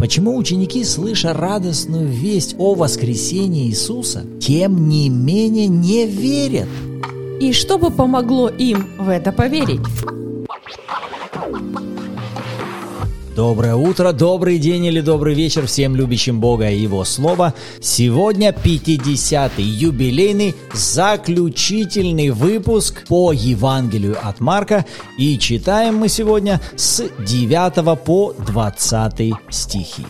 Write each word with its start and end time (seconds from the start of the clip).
Почему 0.00 0.34
ученики, 0.38 0.82
слыша 0.82 1.34
радостную 1.34 2.08
весть 2.08 2.54
о 2.58 2.74
воскресении 2.74 3.66
Иисуса, 3.66 4.24
тем 4.40 4.88
не 4.88 5.10
менее 5.10 5.68
не 5.68 6.06
верят? 6.06 6.68
И 7.38 7.52
что 7.52 7.76
бы 7.76 7.90
помогло 7.90 8.48
им 8.48 8.86
в 8.98 9.10
это 9.10 9.30
поверить? 9.30 9.80
Доброе 13.40 13.74
утро, 13.74 14.12
добрый 14.12 14.58
день 14.58 14.84
или 14.84 15.00
добрый 15.00 15.34
вечер 15.34 15.66
всем 15.66 15.96
любящим 15.96 16.40
Бога 16.40 16.68
и 16.68 16.78
Его 16.78 17.06
Слово. 17.06 17.54
Сегодня 17.80 18.50
50-й 18.50 19.62
юбилейный 19.62 20.54
заключительный 20.74 22.28
выпуск 22.28 23.06
по 23.08 23.32
Евангелию 23.32 24.18
от 24.22 24.40
Марка. 24.40 24.84
И 25.16 25.38
читаем 25.38 25.96
мы 25.96 26.10
сегодня 26.10 26.60
с 26.76 27.02
9 27.26 28.04
по 28.04 28.34
20 28.46 29.32
стихи. 29.48 30.04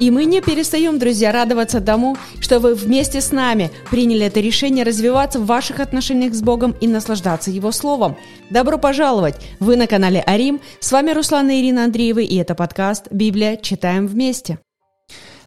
И 0.00 0.10
мы 0.10 0.24
не 0.24 0.40
перестаем, 0.40 0.98
друзья, 0.98 1.30
радоваться 1.30 1.80
тому, 1.80 2.16
что 2.40 2.58
вы 2.58 2.74
вместе 2.74 3.20
с 3.20 3.30
нами 3.30 3.70
приняли 3.90 4.26
это 4.26 4.40
решение 4.40 4.84
развиваться 4.84 5.38
в 5.38 5.46
ваших 5.46 5.78
отношениях 5.78 6.34
с 6.34 6.42
Богом 6.42 6.74
и 6.80 6.88
наслаждаться 6.88 7.50
Его 7.50 7.70
Словом. 7.70 8.16
Добро 8.50 8.76
пожаловать! 8.76 9.36
Вы 9.60 9.76
на 9.76 9.86
канале 9.86 10.20
Арим. 10.26 10.60
С 10.80 10.90
вами 10.90 11.12
Руслан 11.12 11.48
и 11.50 11.60
Ирина 11.60 11.84
Андреевы, 11.84 12.24
и 12.24 12.36
это 12.36 12.54
подкаст 12.56 13.06
«Библия. 13.12 13.56
Читаем 13.56 14.08
вместе». 14.08 14.58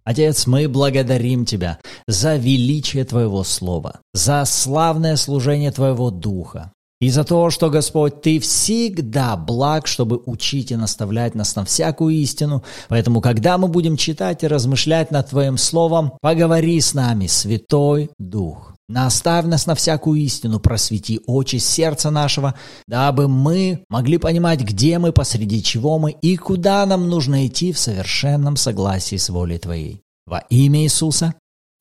Отец, 0.05 0.47
мы 0.47 0.69
благодарим 0.69 1.43
Тебя 1.43 1.79
за 2.07 2.37
величие 2.37 3.03
Твоего 3.03 3.43
Слова, 3.43 3.99
за 4.13 4.45
славное 4.45 5.17
служение 5.17 5.71
Твоего 5.71 6.09
Духа, 6.11 6.71
и 6.99 7.09
за 7.09 7.23
то, 7.23 7.49
что, 7.49 7.69
Господь, 7.69 8.21
Ты 8.21 8.39
всегда 8.39 9.35
благ, 9.35 9.85
чтобы 9.85 10.21
учить 10.25 10.71
и 10.71 10.75
наставлять 10.75 11.35
нас 11.35 11.55
на 11.55 11.63
всякую 11.63 12.15
истину. 12.15 12.63
Поэтому, 12.89 13.21
когда 13.21 13.57
мы 13.57 13.67
будем 13.67 13.97
читать 13.97 14.43
и 14.43 14.47
размышлять 14.47 15.11
над 15.11 15.29
Твоим 15.29 15.57
Словом, 15.57 16.13
поговори 16.21 16.81
с 16.81 16.93
нами, 16.93 17.27
Святой 17.27 18.09
Дух. 18.17 18.73
Наставь 18.89 19.45
нас 19.45 19.67
на 19.67 19.75
всякую 19.75 20.21
истину, 20.21 20.61
просвети 20.61 21.19
очи 21.27 21.57
сердца 21.57 22.09
нашего, 22.09 22.55
дабы 22.87 23.27
мы 23.27 23.83
могли 23.89 24.17
понимать, 24.17 24.61
где 24.61 24.97
мы, 24.97 25.11
посреди 25.11 25.61
чего 25.61 25.99
мы 25.99 26.11
и 26.11 26.37
куда 26.37 26.85
нам 26.85 27.09
нужно 27.09 27.45
идти 27.45 27.73
в 27.73 27.79
совершенном 27.79 28.55
согласии 28.55 29.17
с 29.17 29.29
волей 29.29 29.57
Твоей. 29.57 30.01
Во 30.25 30.39
имя 30.49 30.83
Иисуса. 30.83 31.35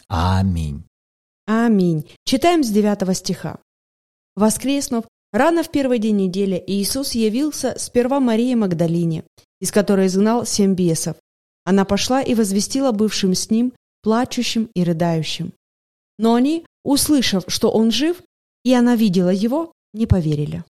Аминь. 0.09 0.83
Аминь. 1.47 2.07
Читаем 2.25 2.65
с 2.65 2.71
9 2.71 3.17
стиха. 3.17 3.59
Воскреснув, 4.37 5.07
рано 5.33 5.63
в 5.63 5.71
первый 5.71 5.99
день 5.99 6.17
недели 6.17 6.63
Иисус 6.67 7.13
явился 7.13 7.75
сперва 7.79 8.21
Марии 8.21 8.55
Магдалине, 8.55 9.25
из 9.61 9.73
которой 9.73 10.09
изгнал 10.09 10.45
семь 10.45 10.75
бесов. 10.75 11.17
Она 11.65 11.85
пошла 11.85 12.23
и 12.23 12.35
возвестила 12.35 12.93
бывшим 12.93 13.35
с 13.35 13.51
ним, 13.51 13.73
плачущим 14.03 14.69
и 14.75 14.85
рыдающим. 14.85 15.53
Но 16.19 16.35
они, 16.35 16.65
услышав, 16.85 17.45
что 17.49 17.71
он 17.71 17.91
жив, 17.91 18.23
и 18.65 18.73
она 18.75 18.95
видела 18.95 19.31
его, 19.31 19.73
не 19.95 20.07
поверили. 20.07 20.65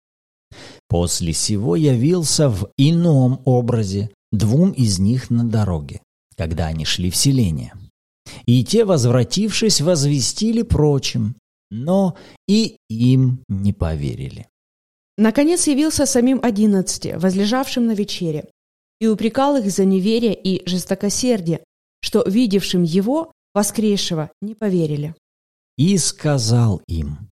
После 0.89 1.33
сего 1.33 1.77
явился 1.77 2.48
в 2.48 2.70
ином 2.77 3.42
образе 3.44 4.11
двум 4.31 4.70
из 4.70 4.98
них 4.98 5.28
на 5.28 5.44
дороге, 5.44 6.00
когда 6.37 6.67
они 6.67 6.84
шли 6.84 7.11
в 7.11 7.17
селение. 7.17 7.75
И 8.47 8.64
те, 8.64 8.84
возвратившись, 8.84 9.81
возвестили 9.81 10.62
прочим, 10.62 11.34
но 11.70 12.17
и 12.48 12.78
им 12.89 13.42
не 13.48 13.72
поверили. 13.72 14.47
Наконец 15.19 15.67
явился 15.67 16.06
самим 16.06 16.41
одиннадцати, 16.42 17.17
возлежавшим 17.17 17.86
на 17.86 17.92
вечере, 17.92 18.48
и 19.00 19.06
упрекал 19.06 19.56
их 19.56 19.70
за 19.70 19.84
неверие 19.84 20.34
и 20.34 20.69
жестокосердие, 20.69 21.62
что, 22.00 22.22
видевшим 22.27 22.83
его, 22.83 23.33
воскресшего, 23.55 24.31
не 24.41 24.55
поверили. 24.55 25.14
И 25.78 25.97
сказал 25.98 26.83
им, 26.87 27.31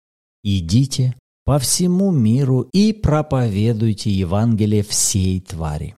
«Идите 0.43 1.15
по 1.45 1.59
всему 1.59 2.11
миру 2.11 2.69
и 2.73 2.93
проповедуйте 2.93 4.11
Евангелие 4.11 4.83
всей 4.83 5.41
твари. 5.41 5.95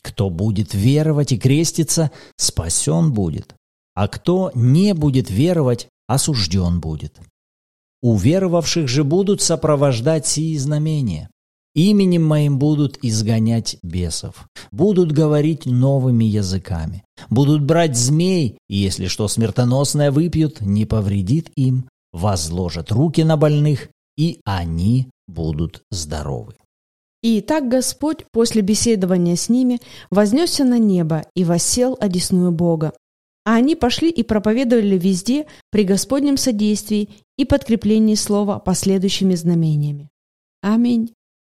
Кто 0.00 0.30
будет 0.30 0.74
веровать 0.74 1.32
и 1.32 1.38
креститься, 1.38 2.10
спасен 2.36 3.12
будет, 3.12 3.54
а 3.94 4.08
кто 4.08 4.50
не 4.54 4.94
будет 4.94 5.30
веровать, 5.30 5.88
осужден 6.06 6.80
будет. 6.80 7.20
Уверовавших 8.02 8.88
же 8.88 9.04
будут 9.04 9.40
сопровождать 9.40 10.26
сии 10.26 10.56
знамения. 10.56 11.30
Именем 11.74 12.24
моим 12.24 12.58
будут 12.58 12.98
изгонять 13.00 13.78
бесов, 13.82 14.46
будут 14.72 15.12
говорить 15.12 15.64
новыми 15.64 16.24
языками, 16.24 17.02
будут 17.30 17.62
брать 17.62 17.96
змей, 17.96 18.58
и 18.68 18.76
если 18.76 19.06
что 19.06 19.26
смертоносное 19.26 20.10
выпьют, 20.10 20.60
не 20.60 20.84
повредит 20.84 21.50
им, 21.56 21.88
возложат 22.12 22.92
руки 22.92 23.22
на 23.22 23.38
больных, 23.38 23.88
и 24.18 24.40
они 24.44 25.08
будут 25.26 25.82
здоровы. 25.90 26.54
И 27.22 27.40
так 27.40 27.68
Господь 27.68 28.26
после 28.32 28.62
беседования 28.62 29.36
с 29.36 29.48
ними 29.48 29.80
вознесся 30.10 30.64
на 30.64 30.78
небо 30.78 31.24
и 31.34 31.44
воссел 31.44 31.96
одесную 32.00 32.50
Бога. 32.50 32.92
А 33.44 33.54
они 33.56 33.74
пошли 33.74 34.10
и 34.10 34.22
проповедовали 34.22 34.96
везде 34.96 35.46
при 35.70 35.84
Господнем 35.84 36.36
содействии 36.36 37.08
и 37.36 37.44
подкреплении 37.44 38.14
слова 38.14 38.58
последующими 38.58 39.34
знамениями. 39.34 40.08
Аминь. 40.62 41.12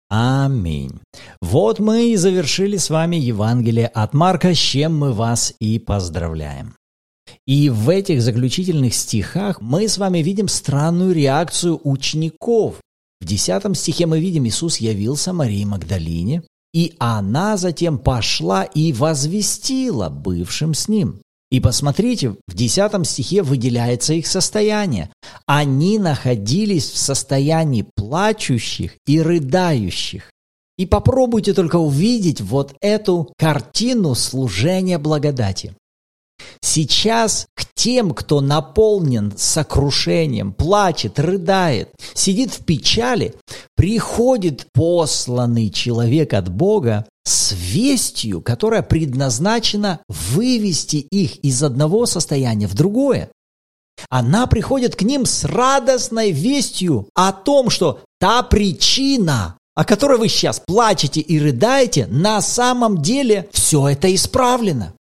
Аминь. 0.09 0.99
Вот 1.41 1.79
мы 1.79 2.11
и 2.11 2.15
завершили 2.15 2.77
с 2.77 2.89
вами 2.89 3.17
Евангелие 3.17 3.87
от 3.87 4.13
Марка, 4.13 4.53
с 4.53 4.57
чем 4.57 4.97
мы 4.97 5.13
вас 5.13 5.53
и 5.59 5.79
поздравляем. 5.79 6.75
И 7.45 7.69
в 7.69 7.89
этих 7.89 8.21
заключительных 8.21 8.93
стихах 8.93 9.61
мы 9.61 9.87
с 9.87 9.97
вами 9.97 10.19
видим 10.19 10.47
странную 10.47 11.13
реакцию 11.13 11.79
учеников. 11.83 12.81
В 13.19 13.25
десятом 13.25 13.75
стихе 13.75 14.05
мы 14.05 14.19
видим, 14.19 14.45
Иисус 14.45 14.77
явился 14.77 15.33
Марии 15.33 15.65
Магдалине, 15.65 16.43
и 16.73 16.95
она 16.99 17.57
затем 17.57 17.97
пошла 17.97 18.63
и 18.63 18.93
возвестила 18.93 20.09
бывшим 20.09 20.73
с 20.73 20.87
ним. 20.87 21.21
И 21.49 21.59
посмотрите, 21.61 22.35
в 22.47 22.53
10 22.53 23.07
стихе 23.07 23.41
выделяется 23.41 24.13
их 24.13 24.27
состояние. 24.27 25.09
Они 25.45 25.97
находились 25.97 26.89
в 26.89 26.97
состоянии 26.97 27.85
плачущих 27.95 28.97
и 29.05 29.21
рыдающих. 29.21 30.31
И 30.77 30.85
попробуйте 30.85 31.53
только 31.53 31.77
увидеть 31.77 32.41
вот 32.41 32.75
эту 32.81 33.33
картину 33.37 34.13
служения 34.13 34.97
благодати. 34.97 35.75
Сейчас 36.61 37.47
к 37.55 37.65
тем, 37.73 38.11
кто 38.11 38.41
наполнен 38.41 39.33
сокрушением, 39.35 40.53
плачет, 40.53 41.19
рыдает, 41.19 41.91
сидит 42.13 42.51
в 42.51 42.63
печали, 42.65 43.35
приходит 43.75 44.67
посланный 44.73 45.69
человек 45.69 46.33
от 46.33 46.49
Бога 46.49 47.07
с 47.27 47.51
вестью, 47.51 48.41
которая 48.41 48.81
предназначена 48.81 49.99
вывести 50.07 50.97
их 50.97 51.37
из 51.37 51.61
одного 51.61 52.05
состояния 52.05 52.67
в 52.67 52.73
другое. 52.73 53.29
Она 54.09 54.47
приходит 54.47 54.95
к 54.95 55.01
ним 55.01 55.25
с 55.25 55.43
радостной 55.43 56.31
вестью 56.31 57.09
о 57.15 57.33
том, 57.33 57.69
что 57.69 58.01
та 58.19 58.43
причина, 58.43 59.57
о 59.75 59.83
которой 59.83 60.17
вы 60.17 60.29
сейчас 60.29 60.61
плачете 60.65 61.19
и 61.19 61.39
рыдаете, 61.39 62.07
на 62.07 62.41
самом 62.41 63.01
деле 63.01 63.49
все 63.51 63.89
это 63.89 64.13
исправлено. 64.13 64.93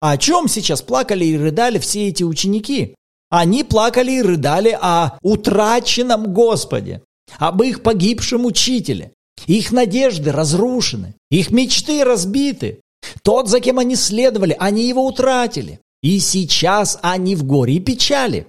О 0.00 0.16
чем 0.16 0.48
сейчас 0.48 0.82
плакали 0.82 1.24
и 1.24 1.36
рыдали 1.36 1.78
все 1.78 2.08
эти 2.08 2.22
ученики? 2.22 2.94
Они 3.30 3.64
плакали 3.64 4.12
и 4.12 4.22
рыдали 4.22 4.76
о 4.80 5.18
утраченном 5.22 6.32
Господе, 6.32 7.02
об 7.38 7.62
их 7.62 7.82
погибшем 7.82 8.44
учителе. 8.44 9.12
Их 9.46 9.72
надежды 9.72 10.32
разрушены, 10.32 11.14
их 11.30 11.50
мечты 11.50 12.04
разбиты. 12.04 12.80
Тот, 13.22 13.48
за 13.48 13.60
кем 13.60 13.78
они 13.78 13.96
следовали, 13.96 14.56
они 14.58 14.86
его 14.86 15.04
утратили. 15.04 15.80
И 16.02 16.18
сейчас 16.18 16.98
они 17.02 17.36
в 17.36 17.44
горе 17.44 17.74
и 17.74 17.80
печали. 17.80 18.46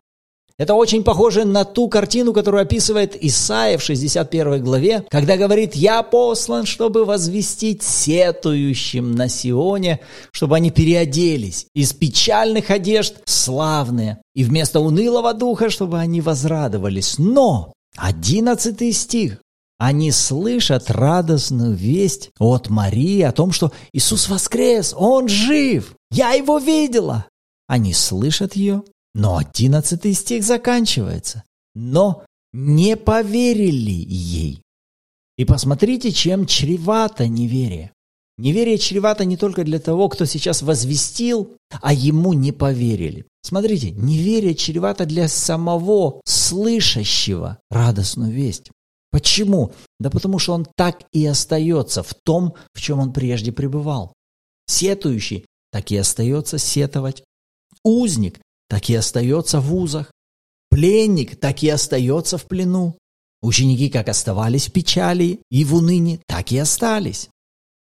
Это 0.60 0.76
очень 0.76 1.04
похоже 1.04 1.46
на 1.46 1.66
ту 1.66 1.88
картину, 1.88 2.32
которую 2.32 2.62
описывает 2.62 3.18
Исаия 3.22 3.78
в 3.80 3.84
61 3.84 4.64
главе, 4.64 5.04
когда 5.10 5.36
говорит 5.36 5.76
«Я 5.76 6.04
послан, 6.04 6.68
чтобы 6.68 7.06
возвестить 7.06 7.82
сетующим 7.82 9.14
на 9.14 9.30
Сионе, 9.30 10.00
чтобы 10.32 10.56
они 10.58 10.70
переоделись 10.70 11.66
из 11.74 11.94
печальных 11.94 12.70
одежд 12.70 13.16
в 13.26 13.32
славные, 13.32 14.20
и 14.36 14.44
вместо 14.44 14.80
унылого 14.80 15.34
духа, 15.34 15.72
чтобы 15.72 16.00
они 16.00 16.22
возрадовались». 16.22 17.18
Но 17.18 17.74
11 17.98 18.96
стих 18.96 19.43
они 19.86 20.12
слышат 20.12 20.90
радостную 20.90 21.74
весть 21.74 22.32
от 22.40 22.70
Марии 22.70 23.20
о 23.22 23.34
том, 23.34 23.52
что 23.52 23.74
Иисус 23.92 24.30
воскрес, 24.30 24.94
Он 24.96 25.28
жив, 25.28 25.94
я 26.10 26.32
Его 26.32 26.58
видела. 26.58 27.26
Они 27.68 27.92
слышат 27.92 28.56
ее, 28.56 28.84
но 29.14 29.36
одиннадцатый 29.36 30.14
стих 30.14 30.46
заканчивается. 30.46 31.44
Но 31.76 32.24
не 32.54 32.96
поверили 32.96 33.92
ей. 33.92 34.62
И 35.38 35.44
посмотрите, 35.44 36.14
чем 36.14 36.46
чревато 36.46 37.28
неверие. 37.28 37.92
Неверие 38.38 38.78
чревато 38.78 39.26
не 39.26 39.36
только 39.36 39.66
для 39.66 39.80
того, 39.80 40.08
кто 40.08 40.24
сейчас 40.24 40.62
возвестил, 40.62 41.58
а 41.82 41.94
ему 41.94 42.32
не 42.32 42.54
поверили. 42.54 43.26
Смотрите, 43.42 43.92
неверие 43.92 44.56
чревато 44.56 45.06
для 45.06 45.28
самого 45.28 46.22
слышащего 46.24 47.58
радостную 47.70 48.32
весть. 48.32 48.72
Почему? 49.14 49.72
Да 50.00 50.10
потому 50.10 50.40
что 50.40 50.54
он 50.54 50.66
так 50.76 51.04
и 51.12 51.24
остается 51.28 52.02
в 52.02 52.16
том, 52.16 52.56
в 52.74 52.82
чем 52.82 53.00
он 53.00 53.14
прежде 53.14 53.52
пребывал. 53.52 54.12
Сетующий 54.66 55.46
так 55.72 55.92
и 55.92 55.98
остается 55.98 56.58
сетовать. 56.58 57.24
Узник 57.84 58.40
так 58.68 58.90
и 58.90 58.96
остается 58.96 59.62
в 59.62 59.76
узах. 59.76 60.12
Пленник 60.72 61.40
так 61.40 61.62
и 61.62 61.70
остается 61.70 62.40
в 62.40 62.46
плену. 62.46 62.98
Ученики 63.44 63.92
как 63.92 64.10
оставались 64.10 64.68
в 64.68 64.72
печали 64.72 65.42
и 65.52 65.64
в 65.64 65.76
уныне, 65.76 66.20
так 66.26 66.52
и 66.52 66.58
остались. 66.58 67.30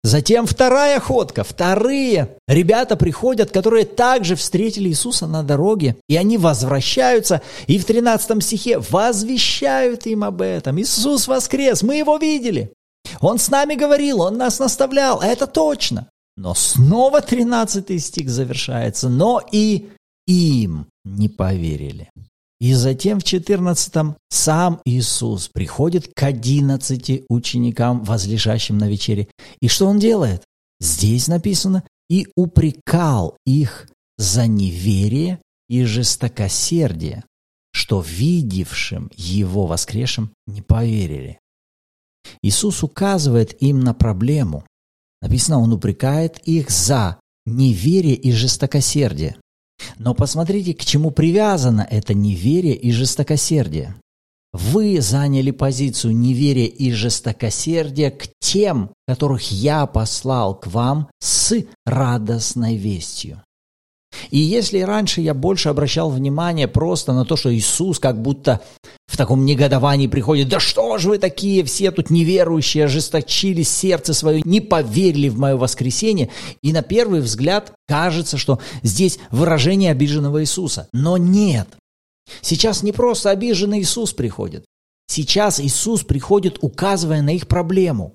Затем 0.06 0.46
вторая 0.46 1.00
ходка, 1.00 1.42
вторые 1.42 2.36
ребята 2.46 2.94
приходят, 2.94 3.50
которые 3.50 3.84
также 3.84 4.36
встретили 4.36 4.88
Иисуса 4.88 5.26
на 5.26 5.42
дороге, 5.42 5.96
и 6.08 6.16
они 6.16 6.38
возвращаются, 6.38 7.42
и 7.66 7.76
в 7.76 7.84
13 7.84 8.40
стихе 8.40 8.78
возвещают 8.78 10.06
им 10.06 10.22
об 10.22 10.42
этом. 10.42 10.80
Иисус 10.80 11.26
воскрес, 11.26 11.82
мы 11.82 11.96
его 11.96 12.18
видели. 12.18 12.72
Он 13.20 13.40
с 13.40 13.50
нами 13.50 13.74
говорил, 13.74 14.20
он 14.20 14.36
нас 14.36 14.60
наставлял, 14.60 15.20
это 15.20 15.48
точно. 15.48 16.08
Но 16.36 16.54
снова 16.54 17.20
13 17.20 18.00
стих 18.00 18.30
завершается, 18.30 19.08
но 19.08 19.42
и 19.50 19.88
им 20.28 20.86
не 21.04 21.28
поверили. 21.28 22.10
И 22.58 22.72
затем 22.72 23.20
в 23.20 23.24
14 23.24 24.16
сам 24.30 24.80
Иисус 24.84 25.48
приходит 25.48 26.12
к 26.14 26.22
11 26.22 27.24
ученикам, 27.28 28.02
возлежащим 28.02 28.78
на 28.78 28.88
вечере. 28.88 29.28
И 29.60 29.68
что 29.68 29.86
он 29.86 29.98
делает? 29.98 30.42
Здесь 30.80 31.28
написано, 31.28 31.84
и 32.08 32.28
упрекал 32.34 33.36
их 33.44 33.88
за 34.16 34.46
неверие 34.46 35.40
и 35.68 35.84
жестокосердие, 35.84 37.24
что 37.72 38.00
видевшим 38.00 39.10
его 39.14 39.66
воскресшим 39.66 40.32
не 40.46 40.62
поверили. 40.62 41.38
Иисус 42.42 42.82
указывает 42.82 43.60
им 43.62 43.80
на 43.80 43.92
проблему. 43.92 44.64
Написано, 45.20 45.60
он 45.60 45.72
упрекает 45.72 46.38
их 46.44 46.70
за 46.70 47.20
неверие 47.44 48.14
и 48.14 48.32
жестокосердие. 48.32 49.36
Но 49.98 50.14
посмотрите, 50.14 50.74
к 50.74 50.84
чему 50.84 51.10
привязано 51.10 51.86
это 51.88 52.14
неверие 52.14 52.74
и 52.74 52.92
жестокосердие. 52.92 53.94
Вы 54.52 55.00
заняли 55.00 55.50
позицию 55.50 56.16
неверия 56.16 56.66
и 56.66 56.90
жестокосердия 56.90 58.10
к 58.10 58.28
тем, 58.40 58.90
которых 59.06 59.50
я 59.52 59.86
послал 59.86 60.58
к 60.58 60.66
вам 60.66 61.10
с 61.20 61.54
радостной 61.84 62.76
вестью. 62.76 63.42
И 64.30 64.38
если 64.38 64.80
раньше 64.80 65.20
я 65.20 65.34
больше 65.34 65.68
обращал 65.68 66.10
внимание 66.10 66.68
просто 66.68 67.12
на 67.12 67.24
то, 67.24 67.36
что 67.36 67.54
Иисус 67.54 67.98
как 67.98 68.20
будто 68.20 68.60
в 69.06 69.16
таком 69.16 69.44
негодовании 69.44 70.06
приходит, 70.06 70.48
да 70.48 70.60
что 70.60 70.98
же 70.98 71.10
вы 71.10 71.18
такие 71.18 71.64
все 71.64 71.90
тут 71.90 72.10
неверующие, 72.10 72.84
ожесточили 72.84 73.62
сердце 73.62 74.14
свое, 74.14 74.42
не 74.44 74.60
поверили 74.60 75.28
в 75.28 75.38
мое 75.38 75.56
воскресение. 75.56 76.30
И 76.62 76.72
на 76.72 76.82
первый 76.82 77.20
взгляд 77.20 77.72
кажется, 77.86 78.36
что 78.36 78.60
здесь 78.82 79.18
выражение 79.30 79.92
обиженного 79.92 80.42
Иисуса. 80.42 80.88
Но 80.92 81.16
нет. 81.16 81.68
Сейчас 82.40 82.82
не 82.82 82.92
просто 82.92 83.30
обиженный 83.30 83.80
Иисус 83.80 84.12
приходит. 84.12 84.64
Сейчас 85.08 85.60
Иисус 85.60 86.02
приходит, 86.02 86.58
указывая 86.60 87.22
на 87.22 87.30
их 87.30 87.46
проблему. 87.46 88.14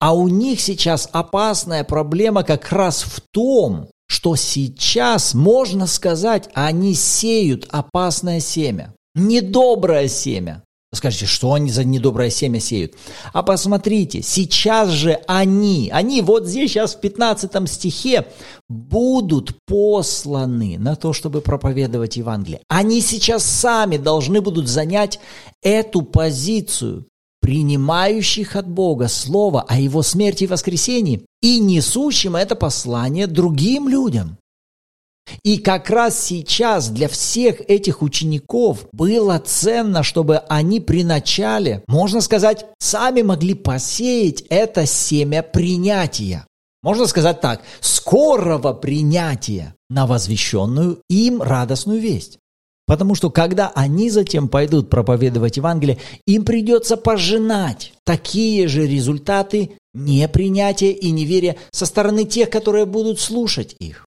А 0.00 0.14
у 0.14 0.28
них 0.28 0.60
сейчас 0.60 1.08
опасная 1.12 1.84
проблема 1.84 2.44
как 2.44 2.70
раз 2.70 3.02
в 3.02 3.20
том, 3.32 3.88
что 4.08 4.36
сейчас, 4.36 5.34
можно 5.34 5.86
сказать, 5.86 6.48
они 6.54 6.94
сеют 6.94 7.66
опасное 7.70 8.40
семя, 8.40 8.94
недоброе 9.14 10.08
семя. 10.08 10.62
Скажите, 10.90 11.26
что 11.26 11.52
они 11.52 11.70
за 11.70 11.84
недоброе 11.84 12.30
семя 12.30 12.60
сеют? 12.60 12.94
А 13.34 13.42
посмотрите, 13.42 14.22
сейчас 14.22 14.88
же 14.88 15.20
они, 15.26 15.90
они 15.92 16.22
вот 16.22 16.46
здесь 16.46 16.70
сейчас 16.70 16.94
в 16.94 17.00
15 17.00 17.70
стихе 17.70 18.26
будут 18.70 19.54
посланы 19.66 20.78
на 20.78 20.96
то, 20.96 21.12
чтобы 21.12 21.42
проповедовать 21.42 22.16
Евангелие. 22.16 22.62
Они 22.68 23.02
сейчас 23.02 23.44
сами 23.44 23.98
должны 23.98 24.40
будут 24.40 24.66
занять 24.66 25.20
эту 25.62 26.00
позицию 26.00 27.06
принимающих 27.48 28.56
от 28.56 28.68
Бога 28.68 29.08
Слово 29.08 29.62
о 29.62 29.78
Его 29.78 30.02
смерти 30.02 30.44
и 30.44 30.46
воскресении 30.46 31.24
и 31.40 31.60
несущим 31.60 32.36
это 32.36 32.54
послание 32.54 33.26
другим 33.26 33.88
людям. 33.88 34.36
И 35.44 35.56
как 35.56 35.88
раз 35.88 36.22
сейчас 36.22 36.90
для 36.90 37.08
всех 37.08 37.62
этих 37.62 38.02
учеников 38.02 38.86
было 38.92 39.38
ценно, 39.38 40.02
чтобы 40.02 40.36
они 40.50 40.80
при 40.80 41.02
начале, 41.02 41.82
можно 41.88 42.20
сказать, 42.20 42.66
сами 42.80 43.22
могли 43.22 43.54
посеять 43.54 44.42
это 44.50 44.84
семя 44.84 45.42
принятия. 45.42 46.44
Можно 46.82 47.06
сказать 47.06 47.40
так, 47.40 47.62
скорого 47.80 48.74
принятия 48.74 49.74
на 49.88 50.06
возвещенную 50.06 51.00
им 51.08 51.40
радостную 51.40 51.98
весть. 51.98 52.40
Потому 52.88 53.14
что 53.14 53.28
когда 53.28 53.70
они 53.74 54.08
затем 54.08 54.48
пойдут 54.48 54.88
проповедовать 54.88 55.58
Евангелие, 55.58 55.98
им 56.26 56.46
придется 56.46 56.96
пожинать 56.96 57.92
такие 58.04 58.66
же 58.66 58.86
результаты 58.86 59.72
непринятия 59.92 60.92
и 60.92 61.10
неверия 61.10 61.56
со 61.70 61.84
стороны 61.84 62.24
тех, 62.24 62.48
которые 62.48 62.86
будут 62.86 63.20
слушать 63.20 63.76
их. 63.78 64.06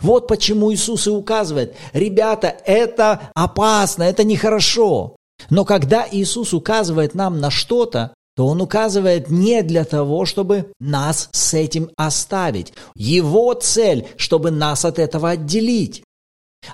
Вот 0.00 0.28
почему 0.28 0.72
Иисус 0.72 1.08
и 1.08 1.10
указывает, 1.10 1.74
ребята, 1.92 2.56
это 2.64 3.30
опасно, 3.34 4.04
это 4.04 4.22
нехорошо. 4.22 5.16
Но 5.50 5.64
когда 5.64 6.06
Иисус 6.08 6.54
указывает 6.54 7.16
нам 7.16 7.40
на 7.40 7.50
что-то, 7.50 8.14
то 8.36 8.46
Он 8.46 8.60
указывает 8.60 9.28
не 9.28 9.62
для 9.62 9.84
того, 9.84 10.24
чтобы 10.24 10.70
нас 10.78 11.28
с 11.32 11.52
этим 11.54 11.90
оставить. 11.96 12.72
Его 12.94 13.54
цель, 13.54 14.06
чтобы 14.16 14.52
нас 14.52 14.84
от 14.84 15.00
этого 15.00 15.30
отделить. 15.30 16.04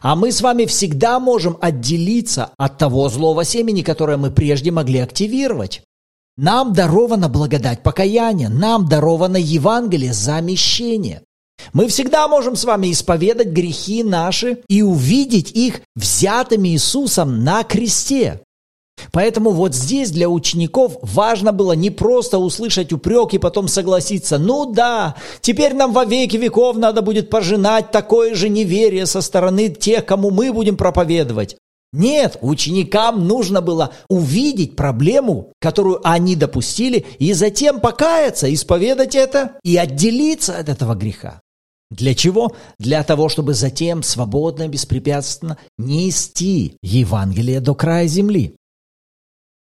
А 0.01 0.17
мы 0.17 0.33
с 0.33 0.41
вами 0.41 0.67
всегда 0.67 1.21
можем 1.21 1.57
отделиться 1.61 2.51
от 2.57 2.79
того 2.79 3.09
злого 3.09 3.45
семени, 3.45 3.83
которое 3.83 4.17
мы 4.17 4.31
прежде 4.31 4.71
могли 4.71 4.99
активировать. 4.99 5.83
Нам 6.37 6.73
дарована 6.73 7.29
благодать 7.29 7.83
покаяния, 7.83 8.49
нам 8.49 8.89
даровано 8.89 9.37
Евангелие 9.37 10.13
замещение. 10.13 11.23
Мы 11.73 11.87
всегда 11.89 12.27
можем 12.29 12.57
с 12.57 12.65
вами 12.65 12.91
исповедать 12.91 13.49
грехи 13.49 14.03
наши 14.03 14.59
и 14.69 14.83
увидеть 14.83 15.53
их 15.53 15.81
взятыми 15.94 16.70
Иисусом 16.70 17.44
на 17.44 17.63
кресте. 17.63 18.43
Поэтому 19.13 19.51
вот 19.51 19.75
здесь 19.75 20.11
для 20.11 20.29
учеников 20.29 20.99
важно 21.03 21.53
было 21.53 21.73
не 21.73 21.91
просто 21.91 22.39
услышать 22.39 22.93
упрек 22.93 23.34
и 23.34 23.39
потом 23.39 23.69
согласиться, 23.69 24.39
ну 24.39 24.73
да, 24.73 25.15
теперь 25.41 25.75
нам 25.75 25.93
во 25.93 26.05
веки 26.05 26.37
веков 26.37 26.77
надо 26.77 27.03
будет 27.03 27.31
пожинать 27.31 27.91
такое 27.91 28.34
же 28.34 28.49
неверие 28.49 29.06
со 29.06 29.20
стороны 29.20 29.69
тех, 29.69 30.05
кому 30.05 30.31
мы 30.31 30.53
будем 30.53 30.77
проповедовать. 30.77 31.56
Нет, 31.94 32.39
ученикам 32.41 33.29
нужно 33.29 33.61
было 33.61 33.93
увидеть 34.08 34.75
проблему, 34.75 35.53
которую 35.61 36.01
они 36.03 36.34
допустили, 36.34 37.06
и 37.20 37.32
затем 37.34 37.79
покаяться, 37.79 38.53
исповедать 38.53 39.15
это 39.15 39.53
и 39.63 39.77
отделиться 39.77 40.58
от 40.58 40.69
этого 40.69 40.96
греха. 40.96 41.41
Для 41.93 42.17
чего? 42.17 42.56
Для 42.81 43.05
того, 43.05 43.29
чтобы 43.29 43.55
затем 43.55 44.03
свободно, 44.03 44.67
беспрепятственно 44.67 45.56
нести 45.79 46.77
Евангелие 46.82 47.61
до 47.61 47.77
края 47.77 48.08
земли. 48.08 48.56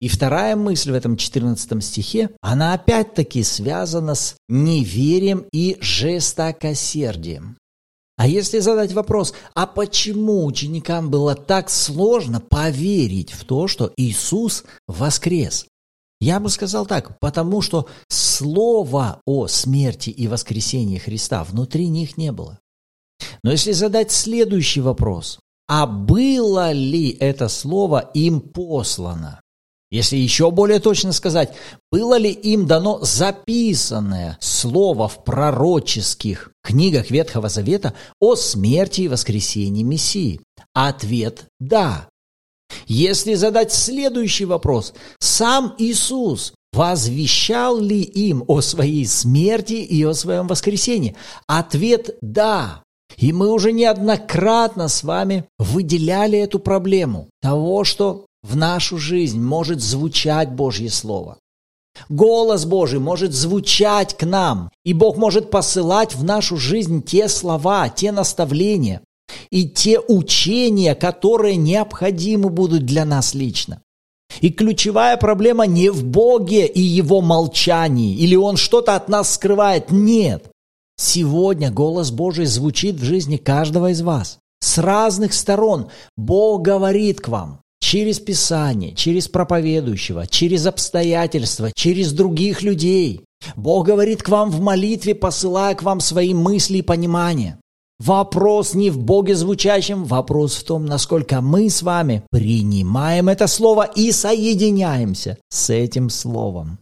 И 0.01 0.09
вторая 0.09 0.55
мысль 0.55 0.93
в 0.93 0.95
этом 0.95 1.17
14 1.17 1.83
стихе, 1.85 2.31
она 2.41 2.75
опять-таки 2.75 3.43
связана 3.43 4.15
с 4.15 4.37
неверием 4.49 5.47
и 5.53 5.77
жестокосердием. 5.81 7.57
А 8.17 8.27
если 8.27 8.59
задать 8.59 8.93
вопрос, 8.93 9.33
а 9.55 9.67
почему 9.67 10.45
ученикам 10.45 11.11
было 11.11 11.35
так 11.35 11.71
сложно 11.71 12.41
поверить 12.41 13.33
в 13.33 13.45
то, 13.45 13.69
что 13.69 13.93
Иисус 13.97 14.65
воскрес? 14.87 15.67
Я 16.21 16.41
бы 16.41 16.51
сказал 16.51 16.85
так, 16.85 17.19
потому 17.21 17.61
что 17.63 17.87
слова 18.09 19.21
о 19.25 19.47
смерти 19.47 20.11
и 20.11 20.27
воскресении 20.27 20.99
Христа 20.99 21.45
внутри 21.45 21.89
них 21.89 22.17
не 22.17 22.33
было. 22.33 22.59
Но 23.45 23.53
если 23.53 23.73
задать 23.73 24.11
следующий 24.11 24.81
вопрос, 24.81 25.39
а 25.69 25.87
было 25.87 26.73
ли 26.73 27.11
это 27.11 27.49
слово 27.49 28.11
им 28.15 28.41
послано? 28.41 29.41
Если 29.91 30.17
еще 30.17 30.51
более 30.51 30.81
точно 30.81 31.13
сказать, 31.13 31.55
было 31.91 32.19
ли 32.19 32.31
им 32.31 32.67
дано 32.67 32.99
записанное 33.03 34.37
слово 34.41 35.09
в 35.09 35.25
пророческих 35.25 36.51
книгах 36.63 37.11
Ветхого 37.11 37.49
Завета 37.49 37.95
о 38.21 38.37
смерти 38.37 39.03
и 39.03 39.09
воскресении 39.09 39.83
Мессии? 39.83 40.41
Ответ– 40.75 41.47
да. 41.61 42.09
Если 42.87 43.33
задать 43.35 43.73
следующий 43.73 44.45
вопрос, 44.45 44.93
сам 45.21 45.75
Иисус 45.79 46.53
Возвещал 46.73 47.81
ли 47.81 48.03
им 48.03 48.45
о 48.47 48.61
своей 48.61 49.07
смерти 49.07 49.75
и 49.75 50.05
о 50.05 50.13
своем 50.13 50.47
воскресении? 50.47 51.17
Ответ– 51.47 52.17
да. 52.21 52.83
И 53.17 53.33
мы 53.33 53.51
уже 53.51 53.73
неоднократно 53.73 54.89
с 54.89 55.03
вами 55.03 55.45
выделяли 55.59 56.39
эту 56.39 56.59
проблему 56.59 57.29
того, 57.41 57.85
что 57.85 58.27
в 58.49 58.57
нашу 58.57 58.99
жизнь 58.99 59.41
может 59.41 59.81
звучать 59.81 60.51
Божье 60.51 60.89
Слово. 60.89 61.39
Голос 62.09 62.65
Божий 62.65 63.01
может 63.01 63.35
звучать 63.35 64.17
к 64.17 64.25
нам, 64.25 64.71
и 64.85 64.93
Бог 64.93 65.17
может 65.17 65.51
посылать 65.51 66.15
в 66.15 66.25
нашу 66.25 66.57
жизнь 66.57 67.03
те 67.03 67.29
слова, 67.29 67.89
те 67.89 68.13
наставления 68.13 69.03
и 69.51 69.69
те 69.69 70.01
учения, 70.01 70.95
которые 70.95 71.57
необходимы 71.57 72.49
будут 72.49 72.87
для 72.87 73.05
нас 73.05 73.35
лично. 73.35 73.83
И 74.41 74.51
ключевая 74.51 75.17
проблема 75.17 75.67
не 75.67 75.91
в 75.91 76.05
Боге 76.05 76.67
и 76.67 76.81
Его 76.81 77.21
молчании, 77.21 78.15
или 78.15 78.37
Он 78.37 78.57
что-то 78.57 78.95
от 78.95 79.09
нас 79.09 79.35
скрывает. 79.35 79.91
Нет. 79.91 80.51
Сегодня 80.97 81.71
голос 81.71 82.11
Божий 82.11 82.47
звучит 82.47 82.97
в 82.97 83.05
жизни 83.05 83.37
каждого 83.37 83.91
из 83.91 84.01
вас. 84.01 84.39
С 84.61 84.79
разных 84.79 85.35
сторон 85.35 85.91
Бог 86.17 86.63
говорит 86.63 87.21
к 87.21 87.29
вам 87.29 87.61
через 87.89 88.21
Писание, 88.21 88.95
через 88.95 89.29
проповедующего, 89.29 90.27
через 90.27 90.67
обстоятельства, 90.67 91.71
через 91.75 92.13
других 92.13 92.61
людей. 92.61 93.23
Бог 93.57 93.87
говорит 93.87 94.23
к 94.23 94.29
вам 94.29 94.51
в 94.51 94.61
молитве, 94.61 95.15
посылая 95.15 95.75
к 95.75 95.83
вам 95.83 96.01
свои 96.01 96.35
мысли 96.35 96.79
и 96.79 96.83
понимания. 96.83 97.59
Вопрос 97.99 98.75
не 98.75 98.91
в 98.91 98.99
Боге 98.99 99.35
звучащем, 99.35 100.05
вопрос 100.05 100.57
в 100.57 100.65
том, 100.65 100.85
насколько 100.85 101.41
мы 101.41 101.71
с 101.71 101.81
вами 101.81 102.25
принимаем 102.31 103.31
это 103.31 103.47
слово 103.47 103.85
и 103.85 104.13
соединяемся 104.13 105.39
с 105.49 105.71
этим 105.71 106.11
словом. 106.11 106.79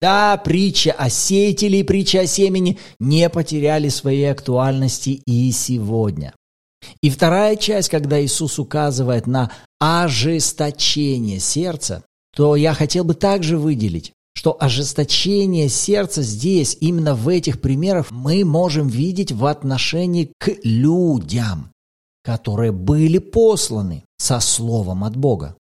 Да, 0.00 0.36
притча 0.36 0.92
о 0.92 1.10
сеятеле 1.10 1.80
и 1.80 1.82
притча 1.82 2.20
о 2.20 2.26
семени 2.28 2.78
не 3.00 3.28
потеряли 3.28 3.88
своей 3.88 4.30
актуальности 4.30 5.20
и 5.26 5.50
сегодня. 5.50 6.32
И 7.02 7.10
вторая 7.10 7.56
часть, 7.56 7.88
когда 7.88 8.22
Иисус 8.22 8.58
указывает 8.58 9.26
на 9.26 9.50
ожесточение 9.78 11.40
сердца, 11.40 12.04
то 12.34 12.56
я 12.56 12.74
хотел 12.74 13.04
бы 13.04 13.14
также 13.14 13.58
выделить, 13.58 14.12
что 14.34 14.56
ожесточение 14.58 15.68
сердца 15.68 16.22
здесь, 16.22 16.76
именно 16.80 17.14
в 17.14 17.28
этих 17.28 17.60
примерах, 17.60 18.10
мы 18.10 18.44
можем 18.44 18.88
видеть 18.88 19.32
в 19.32 19.46
отношении 19.46 20.32
к 20.38 20.52
людям, 20.64 21.70
которые 22.24 22.72
были 22.72 23.18
посланы 23.18 24.04
со 24.18 24.40
словом 24.40 25.04
от 25.04 25.16
Бога. 25.16 25.56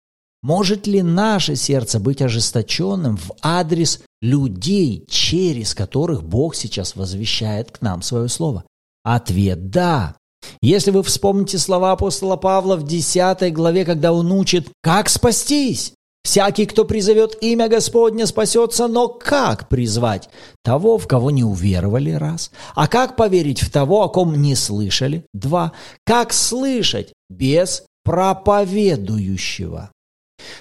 Может 0.42 0.86
ли 0.86 1.02
наше 1.02 1.56
сердце 1.56 2.00
быть 2.00 2.22
ожесточенным 2.22 3.16
в 3.16 3.32
адрес 3.42 4.00
людей, 4.22 5.04
через 5.08 5.74
которых 5.74 6.22
Бог 6.22 6.54
сейчас 6.54 6.96
возвещает 6.96 7.70
к 7.70 7.82
нам 7.82 8.00
свое 8.00 8.28
слово? 8.28 8.64
Ответ– 9.02 9.70
да. 9.70 10.16
Если 10.62 10.90
вы 10.90 11.02
вспомните 11.02 11.58
слова 11.58 11.92
апостола 11.92 12.36
Павла 12.36 12.76
в 12.76 12.86
10 12.86 13.52
главе, 13.52 13.84
когда 13.84 14.12
он 14.12 14.30
учит, 14.32 14.68
как 14.82 15.08
спастись, 15.08 15.94
Всякий, 16.22 16.66
кто 16.66 16.84
призовет 16.84 17.38
имя 17.40 17.68
Господне, 17.68 18.26
спасется, 18.26 18.88
но 18.88 19.08
как 19.08 19.68
призвать? 19.68 20.28
Того, 20.62 20.98
в 20.98 21.08
кого 21.08 21.30
не 21.30 21.44
уверовали, 21.44 22.10
раз. 22.10 22.50
А 22.74 22.88
как 22.88 23.16
поверить 23.16 23.62
в 23.62 23.70
того, 23.70 24.02
о 24.02 24.08
ком 24.10 24.40
не 24.40 24.54
слышали? 24.54 25.24
Два. 25.32 25.72
Как 26.04 26.32
слышать 26.34 27.14
без 27.30 27.84
проповедующего? 28.04 29.90